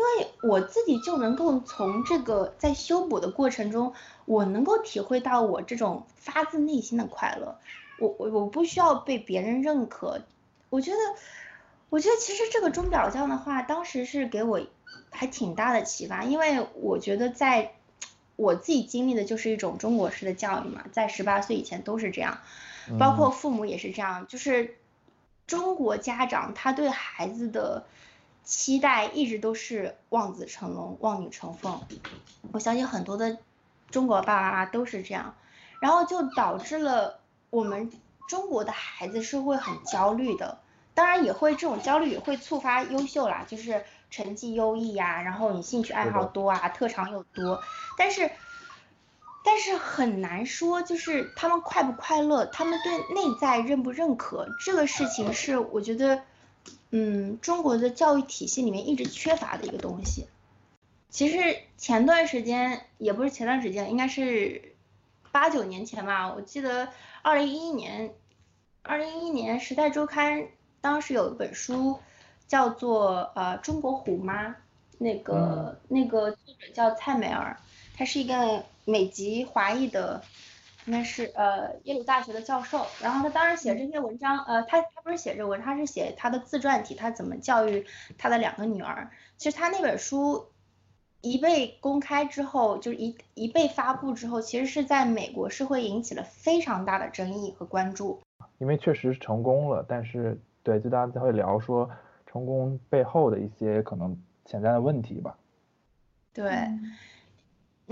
[0.00, 3.92] 因因为我自己就能够从这个在修补的过程中，
[4.24, 7.58] 我能够体会到我这种发自内心的快乐。
[7.98, 10.22] 我我我不需要被别人认可。
[10.70, 10.98] 我觉得，
[11.90, 14.62] 我觉得其实这个钟表匠的话，当时是给我
[15.10, 17.74] 还挺大的启发，因为我觉得在
[18.36, 22.38] 我自己经历的就是一种中国式的教育嘛，在十八岁以前都是这样，
[22.98, 24.78] 包括父母也是这样，就是
[25.46, 27.84] 中国家长他对孩子的。
[28.42, 31.80] 期待一直都是望子成龙、望女成凤，
[32.52, 33.38] 我相信很多的
[33.90, 35.36] 中国爸爸妈妈都是这样，
[35.80, 37.20] 然后就导致了
[37.50, 37.92] 我们
[38.28, 40.58] 中国的孩子是会很焦虑的，
[40.94, 47.62] 当然也会这种焦虑也会触发优秀啦，就是成绩优异呀，然后你兴趣爱好多啊，特长又多，
[47.96, 48.30] 但是
[49.44, 56.22] 但是很难说，就是他们快不快乐，他们对内在认不认可这个事情是我觉得。
[56.90, 60.26] 嗯，中国的教育体系里面一直缺乏的一个东西。
[61.08, 64.74] 其实前段时间也不是前段时间，应该是
[65.32, 66.32] 八九年前吧。
[66.34, 66.88] 我记得
[67.22, 68.12] 二零一一年，
[68.82, 70.42] 二零一一年《时代周刊》
[70.80, 71.98] 当时有一本书
[72.46, 74.48] 叫做呃《中国虎妈》，
[74.98, 77.58] 那个那个作者叫蔡美儿，
[77.96, 80.22] 她是一个美籍华裔的。
[80.90, 87.86] 应该是呃耶鲁大学的教授，然后他当时写这篇文章，呃他他不是写这文，他是写他的自传体，他怎么教育
[88.18, 89.08] 他的两个女儿。
[89.36, 90.46] 其实他那本书
[91.20, 98.20] 一被公开之后，就是一一被发布之后，其实是在美国是会引起了非常大的争议和关注。
[98.58, 101.88] 因为确实成功了，但是对，就大家会聊说
[102.26, 105.38] 成功背后的一些可能潜在的问题吧。
[106.32, 106.50] 对。
[106.50, 106.92] 嗯，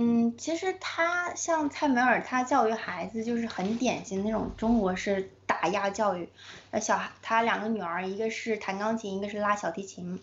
[0.01, 6.29] 嗯其实他像蔡美尔，他教育孩子就是很典型那种中国式打压教育。
[6.71, 10.23] 那，小孩他两个女儿，一个是弹钢琴，一个是拉小提琴。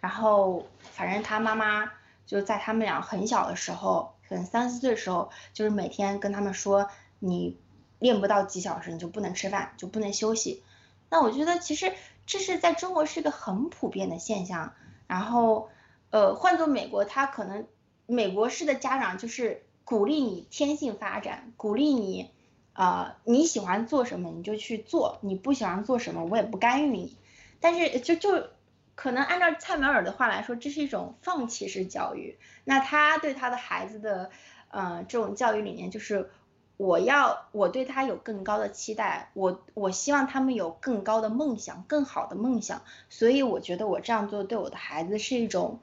[0.00, 1.92] 然后反正他妈妈
[2.26, 7.56] 就在他们俩很小的时候，可能三四岁的时候，就是每天跟他们说，你
[8.00, 10.64] 练不到几小时你就不能吃饭，就不能休息。
[11.10, 11.92] 那我觉得其实
[12.26, 14.74] 这是在中国是一个很普遍的现象。
[15.06, 15.70] 然后，
[16.10, 17.64] 呃，换做美国，他可能。
[18.12, 22.30] 美国式的家长就是鼓励你天性发展，鼓励你，
[22.74, 27.16] 呃，你喜欢做什么你就去做，你不喜欢做什么我也不干预你。
[27.58, 28.48] 但是就就
[28.94, 32.36] 可能按照蔡美尔的话来说，这是一种放弃式教育。
[32.64, 34.30] 那他对他的孩子的，
[34.68, 36.28] 呃，这种教育理念就是，
[36.76, 42.82] 我要我对他有更高的期待，我我希望他们有更高的梦想，更好的梦想。
[43.08, 45.80] 所以我觉得我这样做对我的孩子是一种。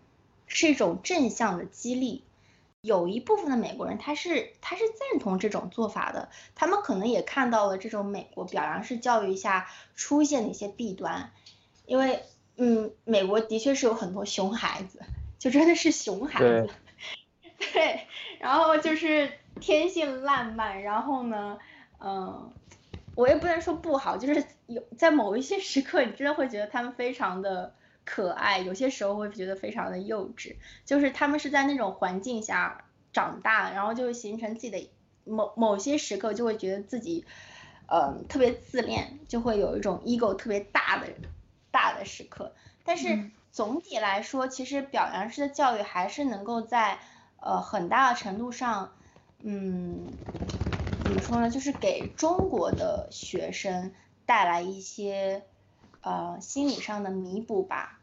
[0.50, 2.24] 是一种正向的激励，
[2.82, 11.32] 有一部分的美国人他是他是赞同这种做法的，他们可能也看到了这种美国表扬式教育下出现的一些弊端，
[11.86, 12.24] 因为
[12.58, 15.00] 嗯，美国的确是有很多熊孩子，
[15.38, 16.70] 就真的是熊孩子，
[17.72, 18.08] 对，
[18.40, 19.32] 然后就是
[19.62, 21.60] 天性烂漫，然后呢，
[22.00, 22.52] 嗯，
[23.14, 27.76] 我也不能说不好，就是有在某一些时刻，你真的会觉得他们非常的。
[28.12, 34.90] 可爱，有些时候会觉得非常的幼稚，就是他们是在那种环境下长大，然后就会形成自己的
[35.26, 37.28] 某某些时刻就会觉得自己，
[37.86, 41.06] 嗯，特别自恋，就会有一种 ego 特别大的
[41.70, 42.56] 大的时刻。
[42.84, 46.98] 但是总体来说，其实表扬式的教育还是能够在
[47.40, 48.96] 呃很大的程度上，
[49.44, 50.18] 嗯，
[51.04, 53.94] 怎么说呢，就是给中国的学生
[54.26, 55.46] 带来一些
[56.02, 57.98] 呃心理上的弥补吧。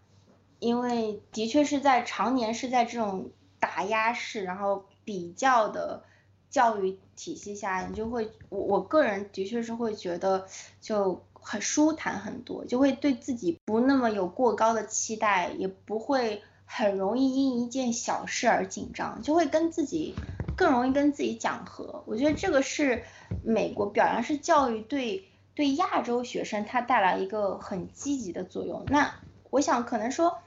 [0.59, 3.31] 因为的确是在常年是在这种
[3.61, 6.03] 打压式，然后比较的
[6.49, 10.47] 教育体系下，你就会我我个人的确是会觉得
[10.81, 20.15] 就很舒坦很多，就会对自己不那么有过高的期待，也不会很容易因一件小事而紧张，就会跟自己
[20.57, 22.03] 更容易跟自己讲和。
[22.07, 23.05] 我觉得这个是
[23.45, 28.87] 美国表扬式教育对对亚洲学生他带来一个很积极的作用。
[28.89, 29.15] 那
[29.51, 30.39] 我想可能说。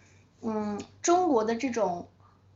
[0.42, 2.08] 嗯，中国的这种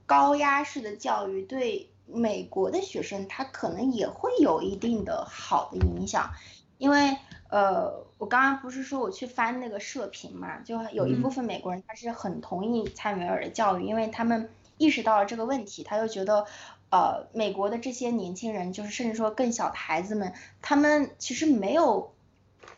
[0.05, 6.31] 高压式的教育对美国的学生，他可能也会有一定的好的影响，
[6.77, 7.17] 因为
[7.49, 16.45] 呃，我刚刚不是说我去翻那个社评嘛，就有一部分美国人他是很同意蔡美尔的教育，因为他们意识到了这个问题，他就觉得
[16.89, 22.13] 呃，美国的这些年轻人，就是甚至说更小的孩子们，他们其实没有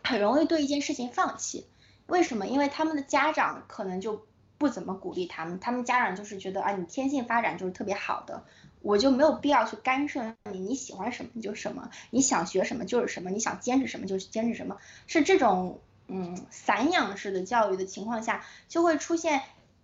[0.03, 1.68] 很容易对一件事情放弃，
[2.08, 2.47] 为什么？
[2.47, 4.26] 因为他们的家长可能就。
[4.58, 8.45] 不怎么鼓励他们，他们家长就是觉得啊，你天性发展就是特别好的，
[8.82, 14.78] 我就没有必要去干涉你，你喜欢什么你就什么，你想学什么就是什么，你想坚持什么就坚持什么，
[15.08, 19.41] 是这种嗯散养式的教育的情况下，就会出现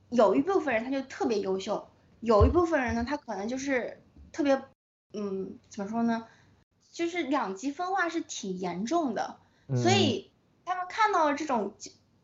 [0.09, 4.01] 有一部分人他就特别优秀，有一部分人呢，他可能就是
[4.31, 4.61] 特别，
[5.13, 6.27] 嗯，怎么说呢？
[6.91, 9.37] 就是两极分化是挺严重的，
[9.69, 10.29] 所以
[10.65, 11.73] 他们看到了这种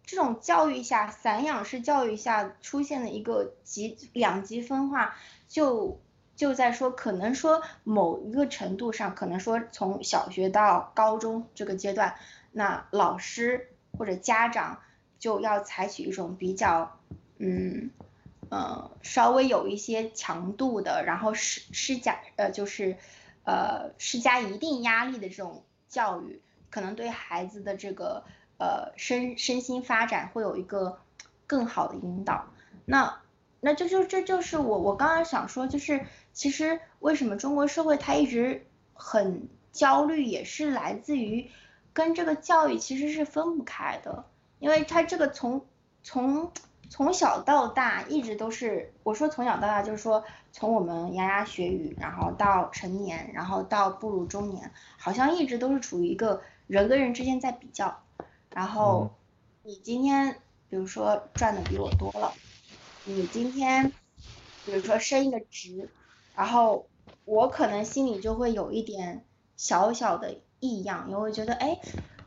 [0.08, 5.16] 这种教育下散养式教育下出现的一个极两极分化，
[5.48, 6.02] 就
[6.36, 12.16] 就在说可能说某一个程度上，可能说从小学到高中这个阶段，
[12.52, 14.80] 那老师或者家长
[15.20, 16.98] 就要采取一种比较，
[17.38, 17.92] 嗯，
[18.50, 22.98] 呃，稍微有一些强度的，然后施施加呃就是。
[23.50, 28.26] 呃，施加一定压力的这种教育，可能对孩子的这个
[28.58, 31.00] 呃身身心发展会有一个
[31.46, 32.46] 更好的引导。
[32.86, 33.20] 那
[33.60, 41.50] 那这就这就是我我刚刚想说，就是其实为什么中国社会它一直很焦虑，也是来自于
[41.94, 44.26] 跟这个教育其实是分不开的，
[44.60, 45.66] 因为它这个从
[46.04, 46.52] 从。
[46.90, 58.00] 从小到大一直都是，我说从小到大就是说，从我们牙牙学语，然后到成年，然后到步入中年，好像一直都是处于一个人跟人之间在比较。
[58.52, 59.12] 然后
[59.64, 60.36] 你今天
[60.70, 62.34] 比如说赚的比我多了，
[63.06, 63.92] 你今天
[64.66, 65.90] 比如说升一个职，
[66.36, 66.88] 然后
[67.26, 69.26] 我可能心里就会有一点
[69.56, 71.80] 小小的异样，因为觉得哎，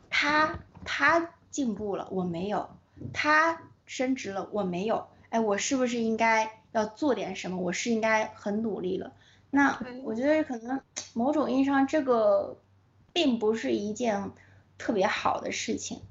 [0.09, 2.69] 他他进步了，我没有，
[3.13, 3.61] 他。
[3.87, 7.57] 升职了，我没有，哎，我是不是应该要做点什么？
[7.57, 9.11] 我是应该很努力了。
[9.49, 10.79] 那我觉得可能
[11.11, 12.57] 某种意义上，这个
[13.11, 14.31] 并不是一件
[14.77, 16.01] 特别好的事情。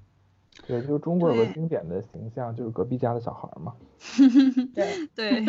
[0.67, 3.75] 对，就是中国有个经典的形象，就是隔壁家的小孩嘛。
[4.75, 5.45] 对对。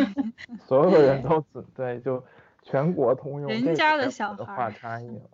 [0.67, 1.43] 所有人都
[1.75, 2.23] 对，就
[2.63, 3.49] 全国通用。
[3.49, 4.55] 人家的小孩。
[4.55, 5.29] 画差异了。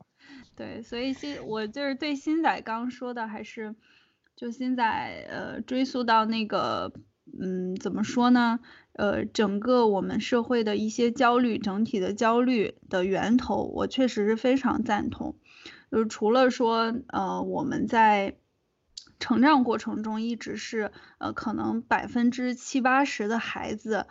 [0.55, 3.75] 对，所以新我就是对新仔刚说的还是。
[4.36, 4.84] 就新仔，
[5.32, 6.93] 呃，追溯到那个，
[7.41, 8.59] 嗯，怎么说呢？
[8.93, 15.38] 呃，整个我们社会的一些焦虑，整体的焦虑的源头，我确实是非常赞同。
[15.89, 18.36] 就是除了说，呃，我们在
[19.20, 24.07] 成长过程中一直是，呃，可能百分之七八十的孩子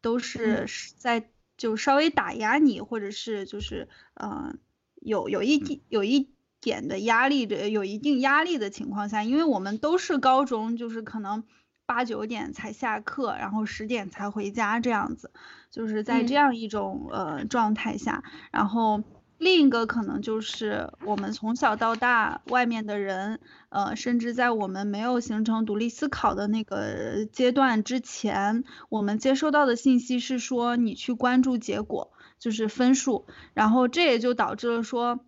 [0.00, 4.54] 都是在就稍微打压你，或者是就是，呃，
[5.00, 6.30] 有有一点有一。
[6.62, 11.42] 点的压力的有一定压力的情况下，因为我们都是高中，就是可能
[11.86, 15.32] 八九点才下课，然后十点才回家这样子，
[15.70, 19.02] 就是在这样一种呃状态下，然后
[19.40, 35.20] 另一个可能就是我们从小到大外面的人，呃，甚至在我们没有形成独立思考的那个阶段之前，我们接收到的信息是说你去关注结果，就是分数，然后这也就导致了说。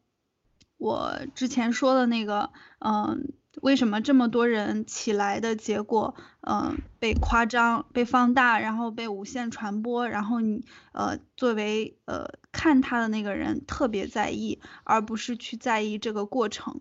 [0.77, 2.51] 我之前说的那个，
[2.81, 16.81] 嗯，为什么这么多人起来的结果，嗯，被夸张、被放大，然后被无限传播，然后你，呃，作为呃看他的那个人特别在意，而不是去在意这个过程。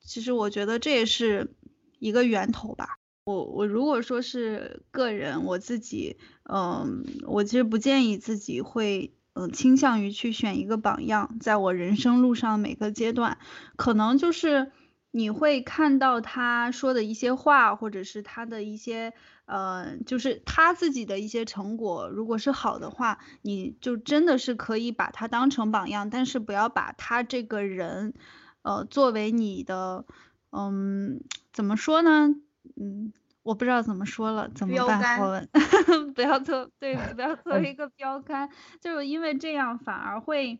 [0.00, 1.54] 其实我觉得这也是
[1.98, 2.96] 一个源头吧。
[3.24, 9.12] 我我如果说是个人，我自己，嗯，我其实不建议自己会。
[9.38, 13.36] 嗯，倾向于去选一个榜样，在我人生路上每个阶段，
[13.76, 14.72] 可能就是
[15.16, 19.14] 你会看到他说的一些话，或者是他的一些，
[19.46, 28.12] 呃，就是他自己的一些成果，如果是好的话，你就真的是可以把他当成榜样，但是不要把他这个人，
[28.60, 30.04] 呃，作为你的，
[30.52, 32.34] 嗯，怎么说呢？
[32.76, 33.14] 嗯。
[33.42, 35.20] 我不知道怎么说了，怎么办？
[35.20, 35.48] 我们
[36.16, 38.50] 不要做，对，不要 作为一个标杆，
[38.80, 40.58] 就是因为这样反而会，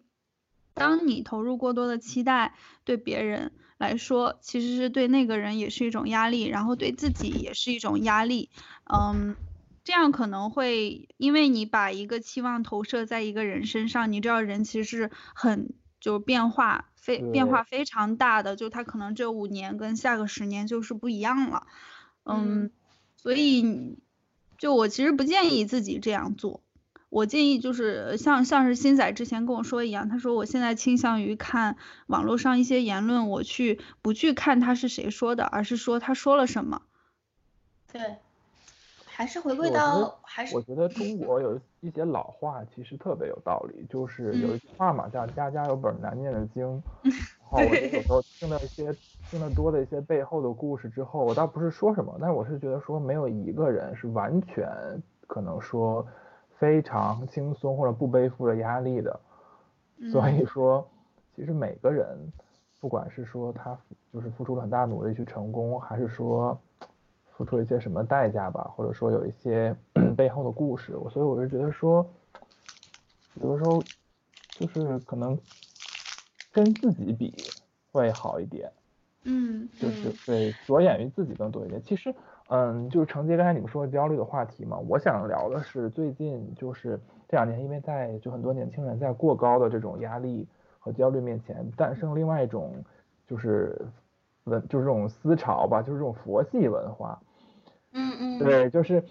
[0.76, 2.54] 当你投入过多的期待，
[2.84, 8.50] 对别人来说，其实是对那个人也是一种压力，然后对自己也是一种压力。
[8.84, 9.36] 嗯，
[9.84, 21.66] 这样可能会，因为你把一个期望投射在一个人身上，你知道人其实是很就变化非变化非常大的，就他可能这五年跟下个十年就是不一样了。
[22.24, 22.70] 嗯，
[23.16, 23.96] 所以
[24.58, 26.62] 就我其实不建议自己这样做，
[27.16, 36.82] 我建议就是像像是新仔之前跟我说一样，他说我现在倾向于看网络上一些言论，我去不去看他是谁说的，而是说他说了什么。
[37.90, 38.16] 对。
[39.06, 46.62] 还是回归到，还是我觉得中国有一些老话其实特别有道理，就是有一句话嘛，叫家家有本难念的经。
[47.50, 48.94] 然后我有时候听到一些
[49.30, 54.68] 听得多的一些背后的故事之后，我倒不是说什么，但是我是觉得说没有一个人是完全
[55.26, 56.06] 可能说
[56.58, 59.20] 非常轻松或者不背负着压力的。
[60.12, 60.86] 所以说，
[61.34, 62.18] 其实每个人，
[62.80, 63.78] 不管是说他
[64.12, 66.58] 就是付出了很大努力去成功，还是说。
[67.36, 69.76] 付出了一些什么代价吧，或者说有一些
[70.16, 72.10] 背后的故事，我所以我是觉得说，
[73.42, 73.84] 有的时候
[74.54, 75.38] 就是可能
[76.50, 77.34] 跟自己比
[77.92, 78.72] 会好一点，
[79.24, 81.82] 嗯，就是对着眼于自己更多一点。
[81.82, 82.14] 其实，
[82.48, 90.46] 嗯，就是承接刚才你们说焦虑的话题嘛，我想聊的是最近就是这两年，因为在就很多年轻人在过高的这种压力
[90.78, 92.72] 和焦虑面前，诞生另外一种
[93.26, 93.76] 就是
[94.44, 97.20] 文就是这种思潮吧，就是这种佛系文化。
[97.92, 99.02] 嗯嗯，对，就是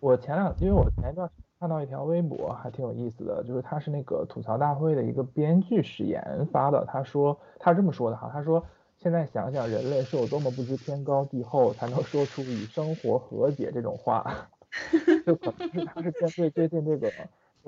[0.00, 1.28] 我前两，因为我前一段
[1.60, 8.64] 看到一条微博，还挺有意思的，就是他是那个吐槽大会的一个编剧史岩发的，他说他是这么说的哈，他说
[9.06, 14.24] 现在想想人类是有多么不知天高地厚，才能说出与生活和解这种话，
[15.24, 17.12] 就可能是他是针对最近这个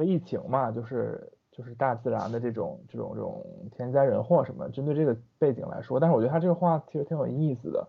[0.05, 7.86] 疫情嘛，就是就是大自然的这种这种这种天灾人祸什么，针对这个背景来说，但是我觉得他这个话其实挺有意思的。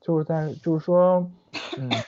[0.00, 1.28] 就是在就是说，
[1.74, 2.04] 嗯，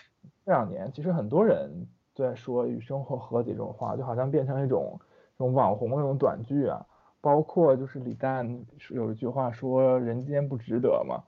[0.47, 4.97] 这两年其实很多人在说与生活和解这种话，就好像变成一种
[5.37, 6.87] 这种网红那种短剧啊。
[7.21, 11.23] 包括就是李诞有一句话说“人间不值得”嘛。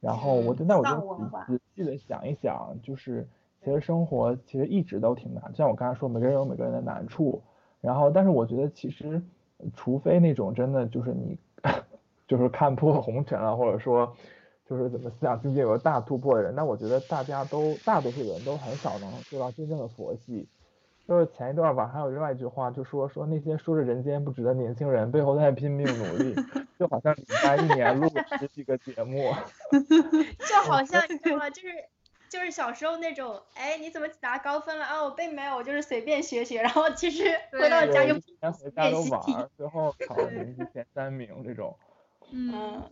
[0.00, 0.92] 然后我就那我就
[1.48, 3.28] 仔细的想一想，就是
[3.62, 7.42] 其实生活其实一直都挺难，就像我刚才说，每个人有每个人的难处。
[7.80, 9.22] 然后，但是我觉得其实，
[9.74, 11.38] 除非那种真的就是你
[12.26, 14.14] 就是看破红尘了，或者说。
[14.68, 20.46] 就是怎么思想境界有个大突破的人，那我觉得大家都大多数人都很少能做到真正的佛系。
[21.08, 26.34] 就是前一段吧，还有另外一句话，就说说那些说着人间不值的年轻人，背后在拼命努力，
[26.78, 28.06] 就好像李诞一年录
[28.38, 29.32] 十几个节目，
[30.46, 31.48] 就好像你知道吗？
[31.50, 31.68] 就是
[32.28, 35.02] 就是小时候那种，哎，你怎么拿高分了啊？
[35.02, 41.74] 我并没有，我就是随便学学，然后其实回到家就连回家都玩，最后考年级前三名这种，
[42.30, 42.82] 嗯。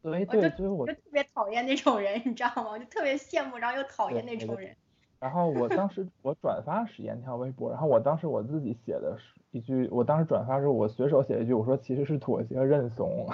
[0.00, 2.68] 对对，所以我就特别讨厌那种人，你知道吗？
[2.72, 4.76] 我就特别羡慕，然后又讨厌那种人。
[5.24, 13.26] 然后我当时我转发史岩条微博，然后我当时我自己写的是一句，我当时转发时候我随手写一句，我说其实是妥协认怂。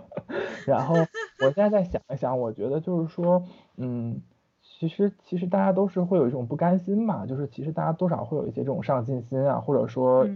[0.68, 3.42] 然后我现在再想一想，我觉得就是说，
[3.78, 4.20] 嗯，
[4.60, 10.34] 其实其实大家都是会有一种不甘心嘛，就是其实大家多少会有一些这种上进心啊，或者说这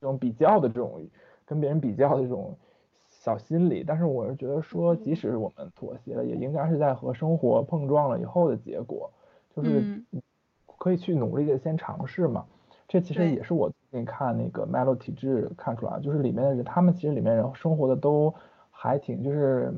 [0.00, 1.00] 种比较的这种
[1.46, 2.58] 跟别人比较的这种。
[3.08, 9.12] 小心理，但是我是觉得说，即使我们妥协了，也应该是在和生活碰撞了以后的结果，
[9.54, 10.02] 就是
[10.82, 12.44] 可以去努力的先尝试嘛。
[12.88, 18.34] 这其实也是我最近看那个 Melo 体质看出来，就是里面的人，他们其实里面人生活的都
[18.72, 19.72] 还挺，就是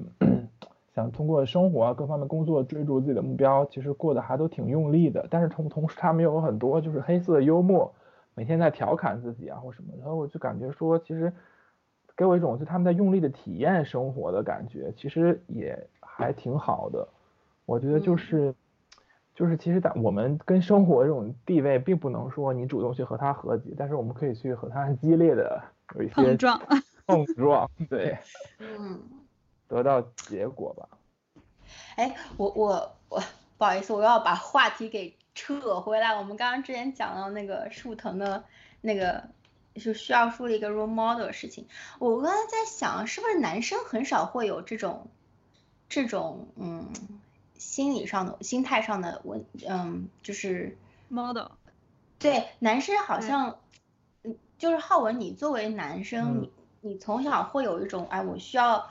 [0.95, 5.27] 想通过生活啊各方面工作追逐自己的目标，其实过得还都挺用力的。
[5.29, 7.93] 但是同同时，他们又有很多就是黑色幽默，
[8.35, 11.31] 每天在调侃自己啊或什么，然后我就感觉说，其实。
[12.17, 17.09] 给我一种就他们在用力的体验生活的感觉，其实也还挺好的。
[17.67, 18.55] 我觉得就是，
[19.35, 25.63] 就是其实在我们跟生活这种地位，并不能说你主动去和他和解，但是我们可以去和他激烈的
[25.97, 26.63] 有一些碰撞，
[27.07, 28.19] 碰撞，对，
[28.59, 29.01] 嗯，
[29.69, 30.89] 得到结果吧。
[31.97, 33.23] 哎，我我我
[33.59, 36.11] 不好意思，我要把话题给扯回来。
[36.17, 38.45] 我们刚刚之前讲到那个树藤的
[38.81, 39.25] 那个。
[39.75, 41.67] 就需要树立一个 role model 的事情。
[41.99, 45.09] 我刚才在想，是不是男生很少会有这种
[45.89, 46.93] 这种嗯
[47.57, 50.77] 心理上的、心态上的问嗯，就是
[51.09, 51.49] model。
[52.19, 53.59] 对，男生好像
[54.23, 58.91] 嗯，就是浩文，你作为男生，你你从小会有一种哎，我需要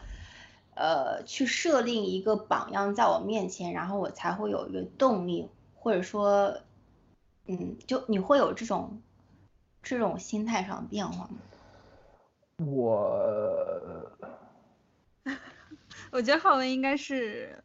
[0.76, 6.58] 呃去设定一个榜样在我面前，然后我才会有一个动力，或者说
[7.48, 9.02] 嗯，就你会有这种。
[9.86, 11.32] 这种心态上的变化吗？
[12.66, 13.20] 我，
[16.10, 17.62] 我觉得浩文应该是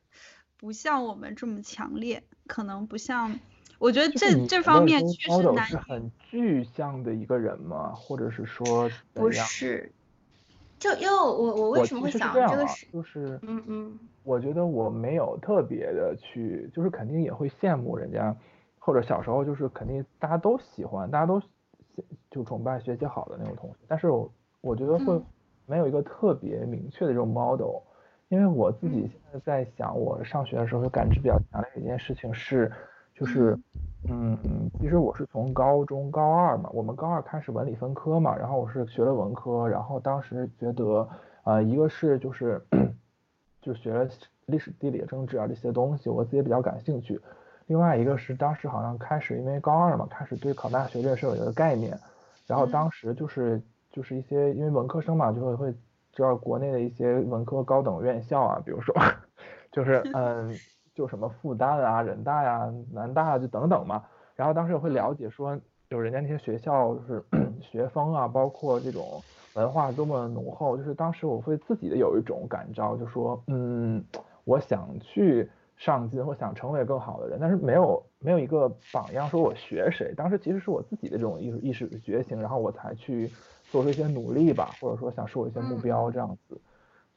[0.58, 3.38] 不像我们这么强烈，可能不像。
[3.78, 5.64] 我觉得这这方面确实难。
[5.66, 7.92] 是很具象的一个人吗？
[7.94, 9.90] 或者是说不是，
[10.78, 18.36] 就因为我我为什么会想这个是就是嗯嗯，我觉得我没有特别的去，就是肯定也会羡慕人家，
[18.78, 21.40] 或者小时候就是肯定大家都喜欢，大家都。
[22.30, 25.20] 就崇拜学习好的那种同学，但是我我觉得会
[25.66, 27.82] 没有一个特别明确的这种 model，
[28.28, 32.70] 因为我自己现在在想，我上学的时候感知比较强烈的一件事情是，
[33.14, 33.58] 就是
[34.08, 34.38] 嗯，
[34.78, 41.08] 其实我是从高中高二嘛，我们高二开始文理分科嘛，然后我是学了文科，然后当时觉得
[41.44, 42.62] 呃，一个是就是
[43.62, 44.06] 就学了
[44.46, 47.20] 历史、地理、政治啊这些东西，我自己比较感兴趣。
[47.66, 51.98] 另外一个是当时好像开始，因为高二嘛，开始对考大学这个事有一个概念，
[52.46, 53.60] 然后当时就是
[53.90, 55.74] 就是一些因为文科生嘛，就会会
[56.18, 58.92] 知道国内的一些文科高等院校啊，比如说
[59.70, 60.58] 就是嗯，
[60.92, 64.02] 就什么复旦啊、人大呀、南大就等等嘛。
[64.34, 65.56] 然后当时也会了解说，
[65.88, 67.24] 就人家那些学校就是
[67.62, 70.76] 学风啊，包括这种文化多么浓厚。
[70.76, 74.04] 就是当时我会自己的有一种感召，就说，嗯，
[74.42, 80.12] 我想去上进，或想成为更好的人，但是没有没有一个榜样，说我学谁。
[80.16, 83.30] 当时其实是我自己的这种意识意识觉醒，然后我才去
[83.70, 86.60] 做出一些努力吧，或者说想设一些目标这样子。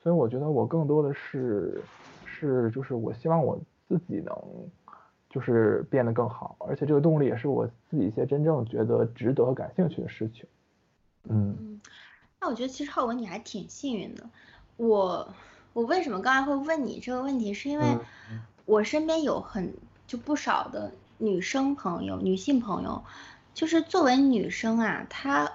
[0.01, 1.81] 所以我觉得我更多的是
[2.25, 4.35] 是就是我希望我自己能
[5.29, 10.45] 就是变得更好，而且这个动力也是我自己一些真正觉得值得和感兴趣的事情。
[11.29, 11.81] 嗯，嗯，
[12.39, 14.27] 那我觉得其实浩文你还挺幸运的。
[14.77, 15.27] 我
[15.73, 17.85] 我为什么刚才会问你这个问题，是因为
[18.31, 19.71] 嗯我身边有很
[20.07, 23.03] 就不少的女生朋友、女性朋友，
[23.53, 25.51] 就是作为女生啊，她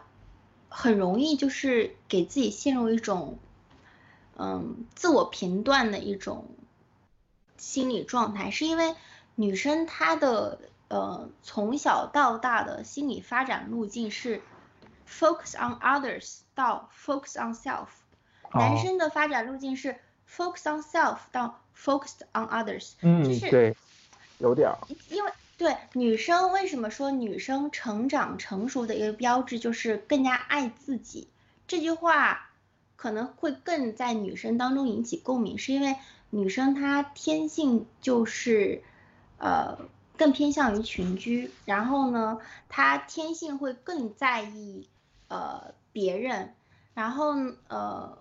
[0.68, 3.38] 很容易就是给自己陷入一种
[4.36, 6.46] 嗯自我评断的一种
[7.56, 8.94] 心理状态，是因为
[9.34, 14.42] 女生她的呃从小到大的心理发展路径是
[15.08, 17.88] focus on others 到 focus on self，
[18.52, 18.80] 男哦。
[18.82, 19.98] 生的发展路径是
[20.28, 23.76] focus on self 到 focused on others，嗯就是对，
[24.38, 24.76] 有点儿，
[25.08, 31.28] 因为对女生为什么说女生成长成熟的一个标志就是更加爱自己？
[31.66, 32.50] 这句话
[32.96, 35.96] 可能会更在女生当中引起共鸣，是因为
[36.30, 38.82] 女生她天性就是
[39.38, 39.78] 呃
[40.16, 42.38] 更偏向于群居，然后呢，
[42.68, 44.88] 她天性会更在意
[45.28, 46.54] 呃别人，
[46.94, 47.34] 然后
[47.68, 48.18] 呃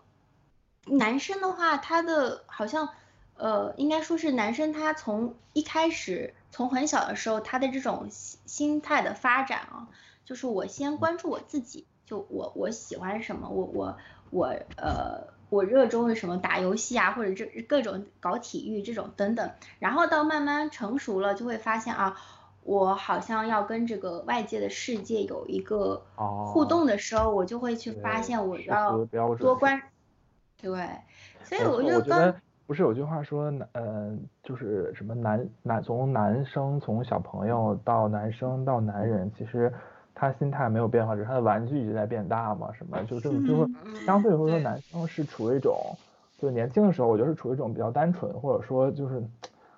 [0.85, 2.89] 男生的话，他的好像
[3.37, 9.89] 呃，应该说是男生他从一开始，从很小的时候，他的这种心心态的发展啊，
[10.23, 13.97] 就是我先关注我自己，就我我喜欢什么，我我
[14.29, 22.15] 我呃我热衷于什么，打游戏啊，或者这各种搞体育这种等等，然后到慢慢成熟了，就会发现啊。
[22.63, 29.05] 我好像要跟这个外界的世界有一个互哦动的时候，我就会去发现我要
[29.37, 29.83] 多关，
[30.59, 30.89] 对，
[31.43, 32.33] 所以我就刚
[32.67, 39.71] 不是有句话说男，呃，就是什么男男从男生从小朋友到男生到男人，其实
[40.13, 45.95] 他心态没有变化，只是他的玩具一直在变大嘛，什么就这么就是嗯相对来说男生是处于一种，
[46.39, 49.23] 就年轻的时候，我觉得是处于一种比较单纯，或者说就是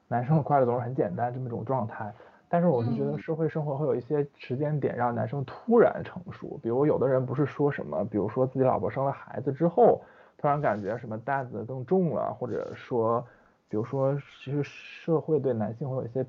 [0.07, 2.13] 男生的快乐总是很简单这么一种状态。
[2.49, 10.01] 但是我是觉得嗯社会生活会有一些时间点让男生突然成熟，比如有的人不是说什么，比如说自己老婆生了孩子之后，
[10.37, 13.25] 突然感觉什么担子更重了，或者说，
[13.69, 16.25] 比如说其实社会对男性会有一些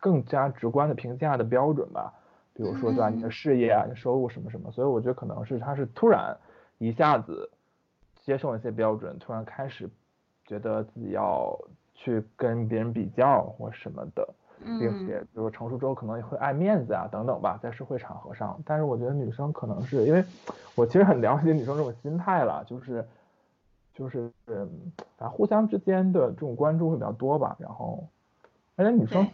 [0.00, 2.12] 更加直观的评价的标准吧，
[2.52, 6.36] 比如说对吧，你的嗯事业啊，你的收入什么什么，所以我觉得可能是他是突然
[6.78, 7.50] 一下子
[8.24, 9.88] 接受了一些标准，突然开始
[10.44, 11.58] 觉得自己要
[11.94, 14.28] 去跟别人比较或什么的。
[14.80, 18.58] 并嗯且就是成熟之后可能也会爱面子啊等等吧，在社会场合上。
[18.64, 20.24] 但是我觉得女生可能是因为
[20.74, 23.06] 我其实很了解女生这种心态了，就是
[23.96, 24.68] 就是嗯，
[25.16, 27.56] 反正互相之间的这种关注会比较多吧。
[27.58, 28.06] 然后
[28.76, 29.26] 而且女生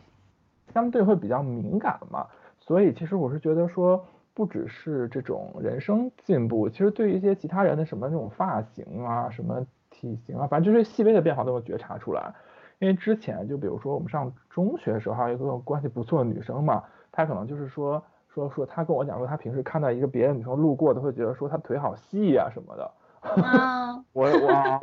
[0.72, 2.26] 相对会比较敏感嘛，
[2.60, 4.04] 所以其实我是觉得说。
[4.34, 12.32] 不只是这种人生进步，其实对于一些其他人的什么那种发型啊、什么体型啊，反正就是细微的变化都会觉察出来。
[12.78, 16.82] 因为之前就比如说我们上中学的时候，还有一个关系不错的女生嘛，
[17.12, 22.90] 她可能就是说说说，她跟我讲说，她平时看到一个别的女生路过，都会觉得说她腿好细呀、什么的。
[23.22, 24.80] 啊，我我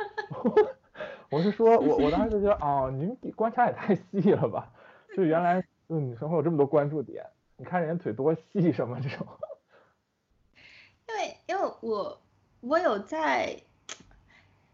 [1.30, 4.68] 我是说我我当时就觉得哦，您观察也太细了吧，
[5.16, 7.26] 就原来就女生会有这么多关注点，
[7.56, 9.26] 你看人家腿多细什么这种。
[11.08, 12.20] 因为因为我
[12.60, 13.56] 我有在，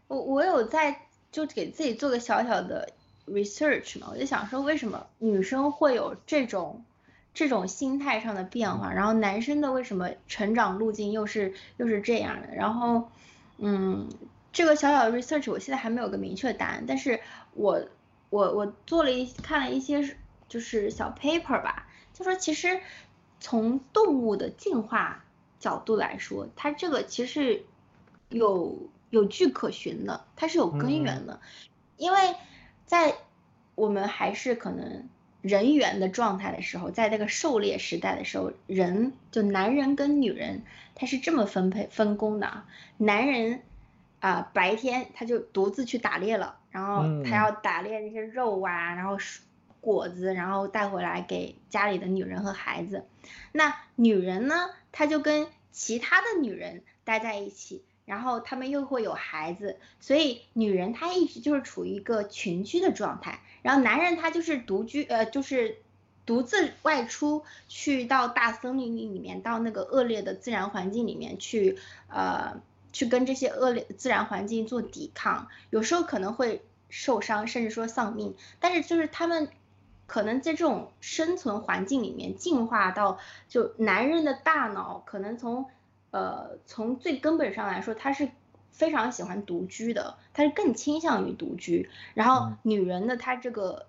[0.07, 2.89] 我我有在就给自己做个小小的
[3.27, 6.85] research 嘛，我就想说为什么女生会有这种
[7.33, 13.09] 这种心态上的变化，然后男生的为什么成长路径又是又是这样的，然后
[13.57, 14.09] 嗯，
[14.51, 17.19] 这个小小的 research 我现在还没有个明确答案，但是
[17.53, 17.87] 我
[18.29, 20.17] 我我做了一看了一些
[20.47, 22.79] 就是小 paper 吧，就说其实
[23.39, 25.25] 从动物的进化
[25.59, 27.65] 角度来说，它这个其实
[28.29, 31.39] 有有据可循的，它是有根源的，
[31.97, 32.35] 因为
[32.85, 33.15] 在
[33.75, 35.09] 我们还是可能
[35.41, 40.63] 人猿的状态的时候，在那个狩猎时代的时候，人就男人跟女人
[40.95, 42.65] 他是这么分配分工的啊，
[42.97, 43.61] 男人
[44.19, 49.41] 啊、白天他就独自去打猎了，然后他嗯要打猎那些肉啊，然后是
[49.79, 53.05] 果子，然后带回来给家里的女人和孩子。
[53.51, 65.79] 那女人呢，她就跟其他的女人待在一起，然后他们又会有孩子，所以女人她一直就是处于一个群居的状态，然后男人他就是独居，呃，就是
[66.25, 71.77] 独自外出去到大森林里面，到那个恶劣的自然环境里面去，
[72.07, 72.61] 呃，
[72.93, 79.49] 去跟这些恶劣自然环境做抵抗，有时候可能会受伤，甚至说丧命，但是就是他们
[80.05, 83.19] 可能在这种生存环境里面进化到，
[83.49, 85.65] 就男人的大脑可能从。
[86.11, 88.29] 呃，从最根本上来说，他是
[88.71, 91.89] 非常喜欢独居的，他是更倾向于独居。
[92.13, 93.87] 然后女人的她这个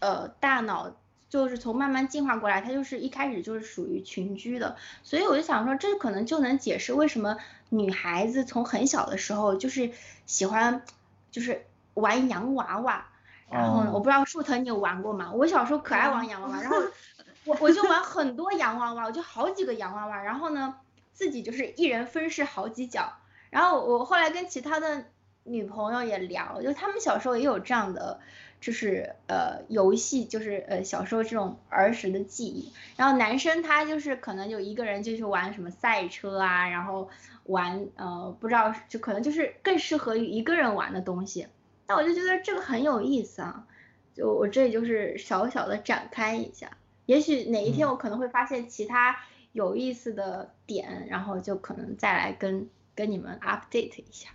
[0.00, 0.92] 呃大脑
[1.28, 4.76] 就是从慢慢进化过来，她就是一开始就是属于群居的。
[5.02, 7.38] 所以我就想说，这可能就能解释为什么
[7.70, 9.90] 女孩子从很小的时候就是
[10.26, 10.82] 喜欢
[11.30, 11.64] 就是
[11.94, 13.06] 玩洋娃娃。
[13.50, 15.30] 然后我不知道树藤你有玩过吗？
[15.32, 16.76] 我小时候可爱玩洋娃娃，然后
[17.46, 20.22] 我我就玩很多洋娃娃，我就好几个洋娃娃。
[20.22, 20.74] 然后呢？
[21.14, 23.14] 自己就是一人分饰好几角，
[23.48, 25.06] 然后我后来跟其他的
[25.44, 28.20] 女朋友也聊，就他们小时候也有这样的，
[28.60, 32.72] 就是呃游戏，就是呃小时候这种儿时的记忆。
[32.96, 37.08] 然后男生他就是可能就一个人就去玩什么赛车啊，然后
[37.44, 41.46] 玩呃不知道就可能就是更适合于一个人玩的东西。
[41.86, 43.66] 那我就觉得这个很有意思啊，
[44.14, 46.70] 就我这里就是小小的展开一下，
[47.06, 49.16] 也许哪一天我可能会发现其他。
[49.54, 54.30] 有意思的点，然后就可能再来跟跟你们 update 一下。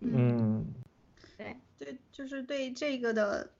[0.00, 0.64] 嗯，
[1.36, 3.50] 对对，就是对这个的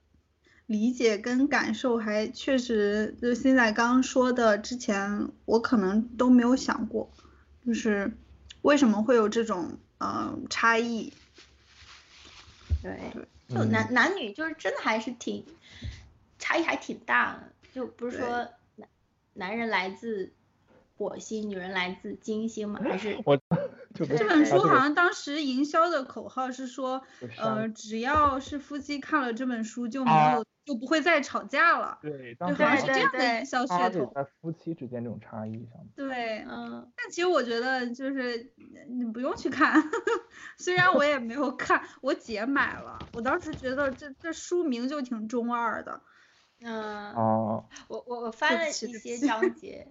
[0.65, 7.11] 理解跟感受，还确实就现在刚刚说的，之前我可能都没有想过，
[7.63, 8.11] 就是
[8.63, 11.13] 为什么会有这种嗯差异。
[12.81, 12.99] 对，
[13.47, 15.45] 就男男女就是真的还是挺
[16.39, 18.89] 差异还挺大的，就不是说男
[19.33, 20.33] 男人来自。
[20.95, 22.79] 火星女人来自金星吗？
[22.83, 23.39] 还是 我
[23.93, 27.01] 这本书好像当时营销的口号是说，
[27.37, 31.99] 呃，只要是夫妻看了这本书就没有就不会再吵架了。
[32.01, 34.11] 对，好像是这样的营销噱头。
[34.15, 35.85] 在夫妻之间这种差异上。
[35.95, 36.91] 对，嗯。
[36.95, 38.51] 但其实我觉得就是
[38.89, 39.83] 你不用去看，
[40.57, 46.01] 虽然我也没有看，我姐买了，我当时觉得这这书名就挺中二的。
[46.65, 49.85] 嗯哦，我我我翻了一些章 节，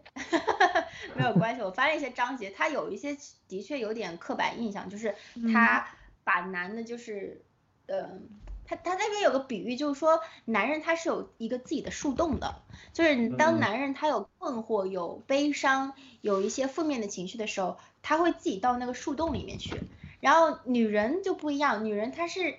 [1.14, 3.14] 没有关系，我翻了一些章节，他有一些
[3.46, 5.14] 的确有点刻板印象，就是
[5.52, 5.86] 他
[6.24, 7.44] 把男的，就是，
[7.86, 8.26] 嗯，
[8.64, 12.62] 他他那边有个比喻，就是说男人他是有一个自己的树洞的，
[12.94, 15.92] 就是当男人他有困惑、有悲伤、
[16.22, 19.78] 有一些负面的情绪的时候，他会自己到那个树洞里面去，
[20.20, 22.54] 然后女人就不一样，女人她是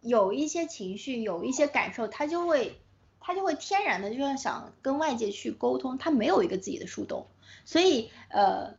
[0.00, 2.80] 有一些情绪、有一些感受，她就会。
[3.28, 7.26] 他就会天然的就要想跟外界去沟通，他没有一个自己的树洞，
[7.66, 8.74] 所以呃，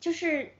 [0.00, 0.52] 就是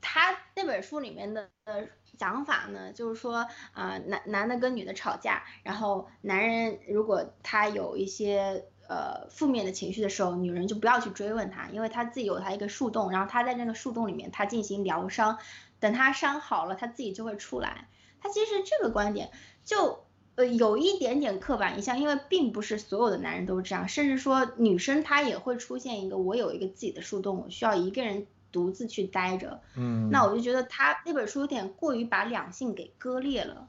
[0.00, 1.86] 他那本书里面的呃
[2.18, 15.38] 讲法呢，就是说啊男男的跟女的吵架，然后男人如果他有一些呃负面的情绪的时候，女人就不要去追问他，因为他自己有他一个树洞，然后他在那个树洞里面他进行疗伤，
[15.78, 17.86] 等他伤好了，他自己就会出来。
[18.20, 19.30] 他其实这个观点
[19.64, 20.04] 就。
[20.36, 29.62] 呃，有一点点刻板印象，因为并不是所有的男人都是这样，甚至说女生她也会出现一个我有一个自己的树洞，我需要一个人独自去待着。
[29.76, 33.66] 嗯，那我就觉得他那本书有点过于把两性给割裂了，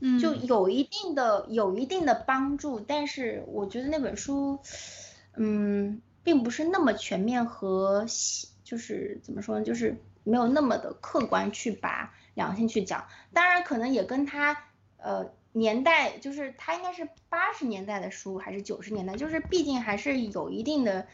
[0.00, 4.60] 嗯，就有一定的有一定的帮助，但是我觉得那本书，
[5.34, 8.06] 嗯，并不是那么全面和
[8.62, 14.56] 就是怎么说呢，就是没有那么的客观去把两性去讲，当然可能也跟他
[14.98, 15.32] 呃。
[15.56, 21.08] 年代就是它应该是八十年代的书还是九十年代，就是毕竟还是有一定的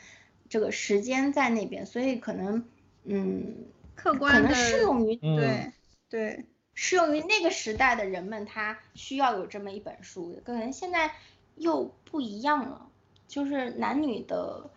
[0.48, 2.69] 这个时间在那边，所以可能
[3.05, 5.73] 嗯，客观可能适用于对
[6.09, 11.12] 对适用于那个时代的人们，他需要有这么一本书，可能现在
[11.55, 12.90] 又不一样了，
[13.28, 14.69] 就是男女的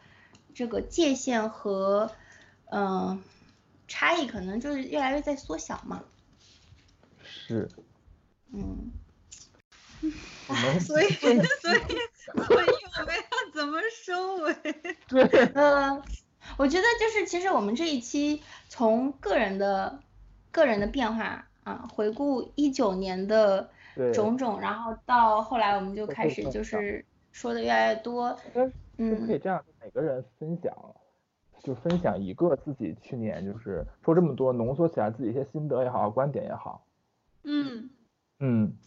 [0.54, 2.12] 这个界限和
[2.66, 3.24] 嗯
[3.88, 6.04] 差异可能就是越来越在缩小嘛。
[7.24, 7.68] 是。
[8.54, 8.92] 嗯。
[10.80, 12.68] 所以，所以，所以
[13.00, 14.54] 我们要怎么收尾？
[15.08, 15.24] 对，
[15.56, 16.02] 嗯，
[16.58, 20.00] 我觉得就是其实我们这一期从个人的
[20.52, 23.70] 个人的变化啊，回顾一九年的
[24.14, 28.38] 种种，然后到后来我们就开始就是说的越来越多。
[28.98, 30.72] 嗯，可以这样，每个人分享，
[31.64, 36.86] 就分享一个自己去年就是说这么多，浓缩起来自己一些心得也好，观点也好。
[37.44, 37.90] 嗯
[38.40, 38.78] 嗯。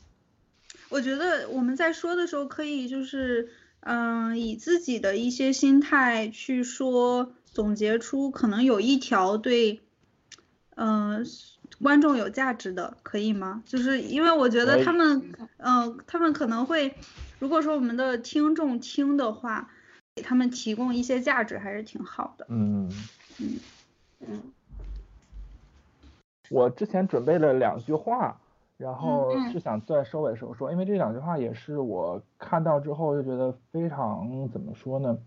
[0.91, 3.51] 我觉得我们在说的时候，可以就是，
[3.81, 9.81] 嗯，以自己的一些心态去说，总结出可能有一条对，
[10.77, 11.27] 嗯，
[11.83, 13.63] 观众有价值的，可以吗？
[13.67, 16.95] 就是因为我觉得他们，嗯，他们可能会，
[17.39, 19.71] 如果说我们的听众听的话，
[20.17, 22.47] 给他们提供一些价值还是挺好的。
[22.49, 22.91] 嗯
[23.39, 23.57] 嗯
[24.27, 24.43] 嗯，
[26.51, 28.41] 我之前准备了两句话，
[28.79, 35.19] 然后是想在收尾的时候说，因为这两句话也是我看到之后就觉得非常怎么说呢，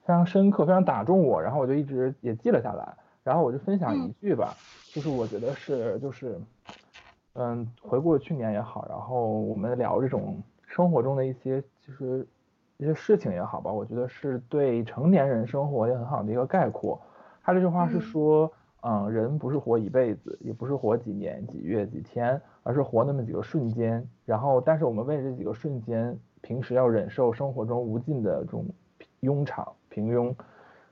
[0.00, 4.12] 非常深刻，非常打中我，然后我就一直也记了下来，然后我就分享一嗯。
[4.12, 4.56] 句吧，
[4.90, 6.40] 就是我觉得是就是，
[7.34, 12.26] 嗯，回顾去年也好，然后我们聊这种生活中的一些其实
[12.78, 16.98] 一些事情也好吧，我觉得是对成年人生活也很好的一个概括。
[17.42, 18.00] 他这句话是嗯。
[18.00, 18.50] 说，
[18.80, 24.04] 嗯，人不是活一辈子，也不是活几年、几月、几天，而是活那么几个瞬间。
[24.24, 28.66] 然后，但是我们为这几个瞬间，平时要忍受生活中无尽的这种
[29.20, 30.34] 庸常、平庸。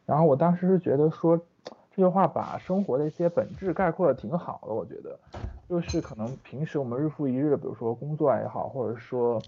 [0.07, 1.37] 然后我当时是觉得说，
[1.91, 5.19] 这句话把生活的一些本质概括的挺好的，我觉得，
[5.69, 9.43] 就是可能平时我们日复一日，比如说工作也好，或者说，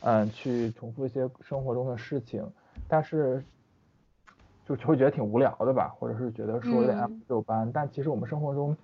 [0.00, 2.42] 嗯，去重复一些生活中的事情，
[2.88, 3.44] 但是
[4.64, 8.76] 就就会觉得挺无聊的吧，或者是觉得说有点按部嗯就班，但其实我们生活中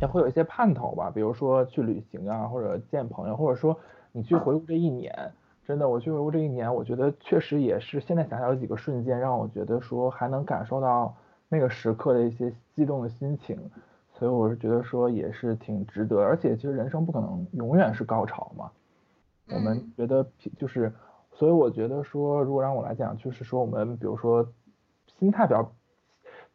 [0.00, 3.78] 也会有一些盼头吧，比如说去旅行啊，或者见朋友，或者说
[4.12, 5.32] 你去回顾这一年，
[5.66, 11.14] 真的，我去回顾这一年，我觉得确实也是现在想想有几个瞬间让我觉得说还能感受到
[11.48, 13.58] 那个时刻的一些激动的心情，
[14.14, 18.70] 所以我是觉得说也是挺值得，而且其实人生不可能永远是高潮嘛，
[19.48, 19.92] 我们嗯。
[19.96, 20.26] 觉得
[20.58, 20.92] 就是，
[21.32, 24.46] 所以我觉得说，如果让我来讲，就是说我们比如说
[25.18, 25.72] 心态比较，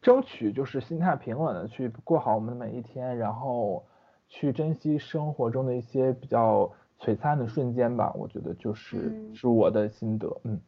[0.02, 3.84] 争取就是心态平稳的去过好我们的每一天，然后
[4.28, 8.12] 去珍惜生活中的一些比较璀璨的瞬间吧。
[8.14, 9.34] 我觉得就是嗯。
[9.34, 10.60] 是我的心得，嗯。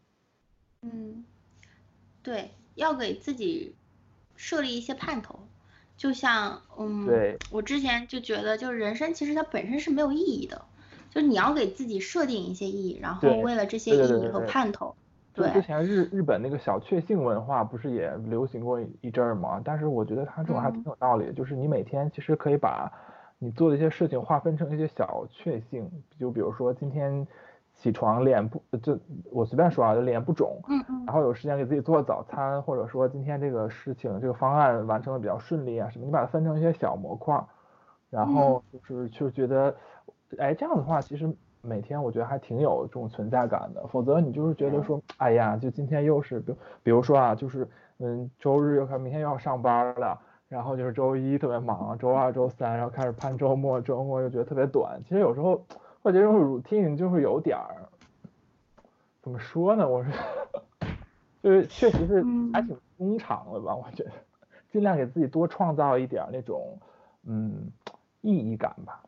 [0.82, 1.24] 嗯，
[2.22, 3.74] 对，要给自己
[4.36, 5.38] 设立一些盼头，
[5.96, 10.60] 就像嗯，对，我之前就觉得，就是人生其实它本身是没有意义的，
[11.10, 14.96] 就是你要给自己设定一些意义，然后为了这些意义和盼头，
[15.34, 19.60] 就之，前日日本那个小确幸文化不是也流行过一一阵儿吗？
[19.64, 20.84] 但是我觉得它这种还挺嗯。
[20.84, 22.90] 有道理的，就是你每天其实可以把
[23.38, 27.26] 你做的一些事情划分成一些小确幸，就比如说今天
[27.74, 28.98] 起床脸不就
[29.30, 31.06] 我随便说啊，就脸不肿，嗯嗯。
[31.06, 37.46] 然后有时间给自己做早餐，或者说今天这个事情这个方案完成的比较顺利啊什么，你把它分成一些小模块儿，
[38.10, 39.74] 然后就是就觉得，
[40.38, 47.66] 哎这样的话其实每天我觉得还挺有这种存在感的，否则你就是觉得说，哎呀，就今天又是比比如说啊，就是
[47.98, 50.20] 嗯周日又看明天又要上班了。
[50.48, 55.00] 然后就是周一特别忙， 周二、周三，然后开始盼周末，周末又觉得特别短。
[55.02, 55.64] 其实有时候
[56.02, 57.88] 我觉得这种 routine 就是有点儿，
[59.22, 59.88] 怎么说呢？
[59.88, 60.10] 我是
[61.42, 62.22] 就是确实是
[62.52, 64.10] 还挺庸常的吧，我觉得
[64.70, 66.78] 尽量给自己多创造一点那种
[67.24, 67.70] 嗯
[68.20, 69.00] 意义感吧。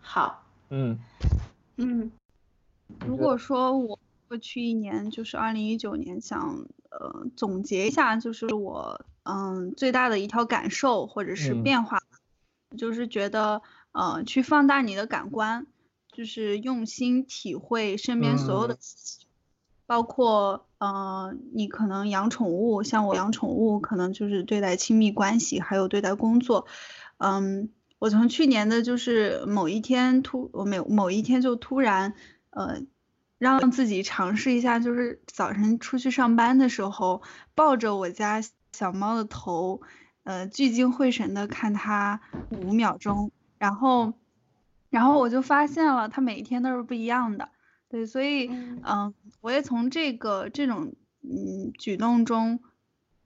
[0.00, 0.98] 好，嗯，
[1.76, 2.12] 嗯
[3.06, 12.02] 如果说我过去一年就是二零一九年想呃总结一下，就是我嗯最大的一条感受或者是嗯变化，
[12.76, 13.62] 就是觉得
[13.92, 15.66] 呃去放大你的感官，
[16.12, 19.26] 就是用心体会身边所有的嗯事情，
[19.86, 26.66] 包括呃你可能养宠物，像我养宠物，可能就是对待亲密关系，还有对待工作，
[27.18, 27.70] 嗯。
[28.02, 32.14] 我从去年的就是某一天突，我每某一天就突然，
[32.50, 32.82] 呃，
[33.38, 37.22] 让自己尝试一下，就是早晨出去上班的时候，
[37.54, 38.42] 抱着我家
[38.72, 39.82] 小猫的头，
[40.24, 42.20] 呃，聚精会神的看它
[42.50, 44.14] 五秒钟，然后，
[44.90, 47.50] 然后我就发现了，它每一天都是不一样的，
[47.88, 50.92] 对，所以，嗯嗯，我也从这个这种
[51.22, 52.58] 嗯举动中。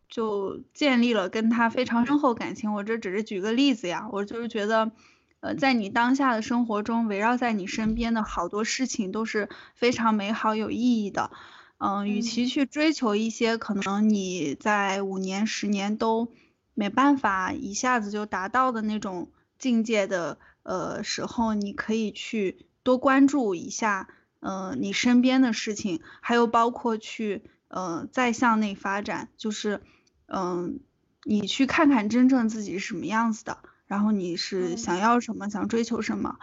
[0.09, 2.73] 就建立了跟他非常深厚感情。
[2.74, 4.93] 我这只是举个例子呀，我就是觉得，
[5.41, 11.31] 呃，在你当下的生活中，围绕在你身边的好多事情都是非常美好有意义的。
[11.78, 16.33] 嗯，与其去追求一些可能你在五年、十年都
[16.73, 24.09] 没办法一下子就达到的那种境界的呃时候，你可以去多关注一下，
[24.41, 29.83] 呃，你身边的事情，还有包括去呃再向内发展，就是。
[30.27, 30.81] 嗯，
[31.24, 36.39] 你去看看真正自己是什么样子的，然后你是想要什么，想追求什么，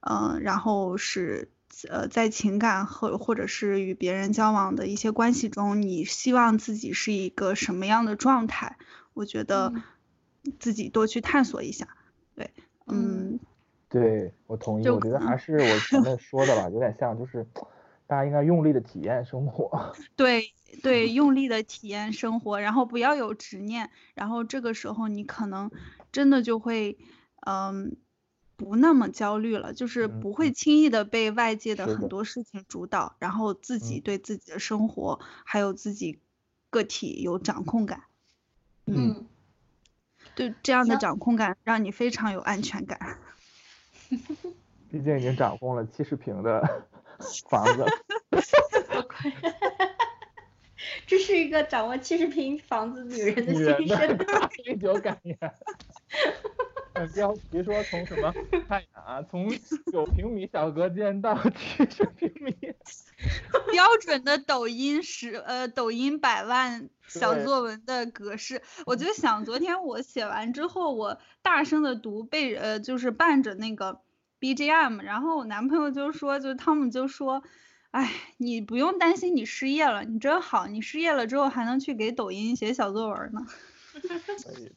[0.00, 1.50] 嗯，然后是
[1.88, 8.76] 呃在情感和或者是与别人交往的一些关系中，你希望自己是一个什么样的状态？
[9.14, 9.72] 我觉得
[10.58, 11.88] 自己多去探索一下。
[12.34, 12.50] 对，
[12.86, 13.38] 嗯，
[13.88, 17.46] 对我同意，我觉得还是我前面说的吧，有点像就是
[18.08, 19.94] 大家应该用力的体验生活。
[20.16, 20.52] 对
[20.82, 25.70] 对， 用力的体验生活，然后不要有执念，然后这个时候你可能
[26.10, 26.98] 真的就会，
[27.46, 27.96] 嗯，
[28.56, 36.18] 不那么焦虑了，就是嗯不会轻易的被外界的很多事情主导，然后自己嗯对自己的生活还有自己
[36.70, 38.04] 个体有掌控感。
[38.86, 39.26] 嗯，
[40.34, 43.18] 对这样的掌控感，让你非常有安全感。
[44.90, 46.86] 毕竟已经掌控了七十平的
[47.48, 47.84] 房子，
[51.06, 54.18] 这是一个掌握七十平房子女人的心声。
[54.64, 55.36] 第九感言。
[56.94, 58.34] 呃标题说从什么？
[58.68, 59.48] 看啊，从
[59.92, 62.52] 九平米小隔间到七十平米，
[63.70, 74.00] 标准的抖音十呃抖音百万小对作文的格式，我就想昨天我写完之后，我大声的读背呃就是伴着那个
[74.40, 77.42] BGM，然后我男朋友就说，就他们就说，
[77.90, 83.46] 哎，你不用担心你失业了，你真好，你失业了之后还能去给抖音写小作文呢。
[83.92, 84.74] 可以的。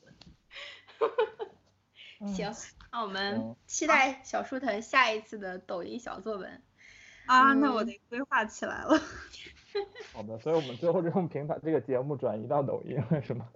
[2.21, 2.53] 嗯行，
[2.91, 6.61] 那我们期待小书藤下一次的抖音小作文。
[7.25, 8.99] 啊，那我嗯得规划起来了。
[10.11, 13.47] 好的，所以我们最后这种平台这个节目转移到抖音了，是吗？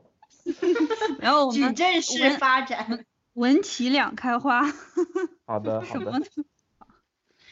[1.19, 3.05] 然后我矩们阵式发展。
[3.35, 4.63] 文体两开花，
[5.45, 6.19] 好的， 好的什么，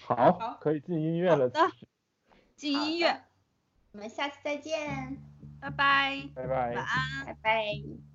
[0.05, 1.49] 好好，可以进音乐了，
[2.55, 3.23] 进音乐，
[3.93, 5.17] 我们下次再见，
[5.61, 6.29] 拜拜。
[6.35, 6.85] 拜拜晚。
[6.85, 7.25] 安。
[7.25, 8.12] 拜拜。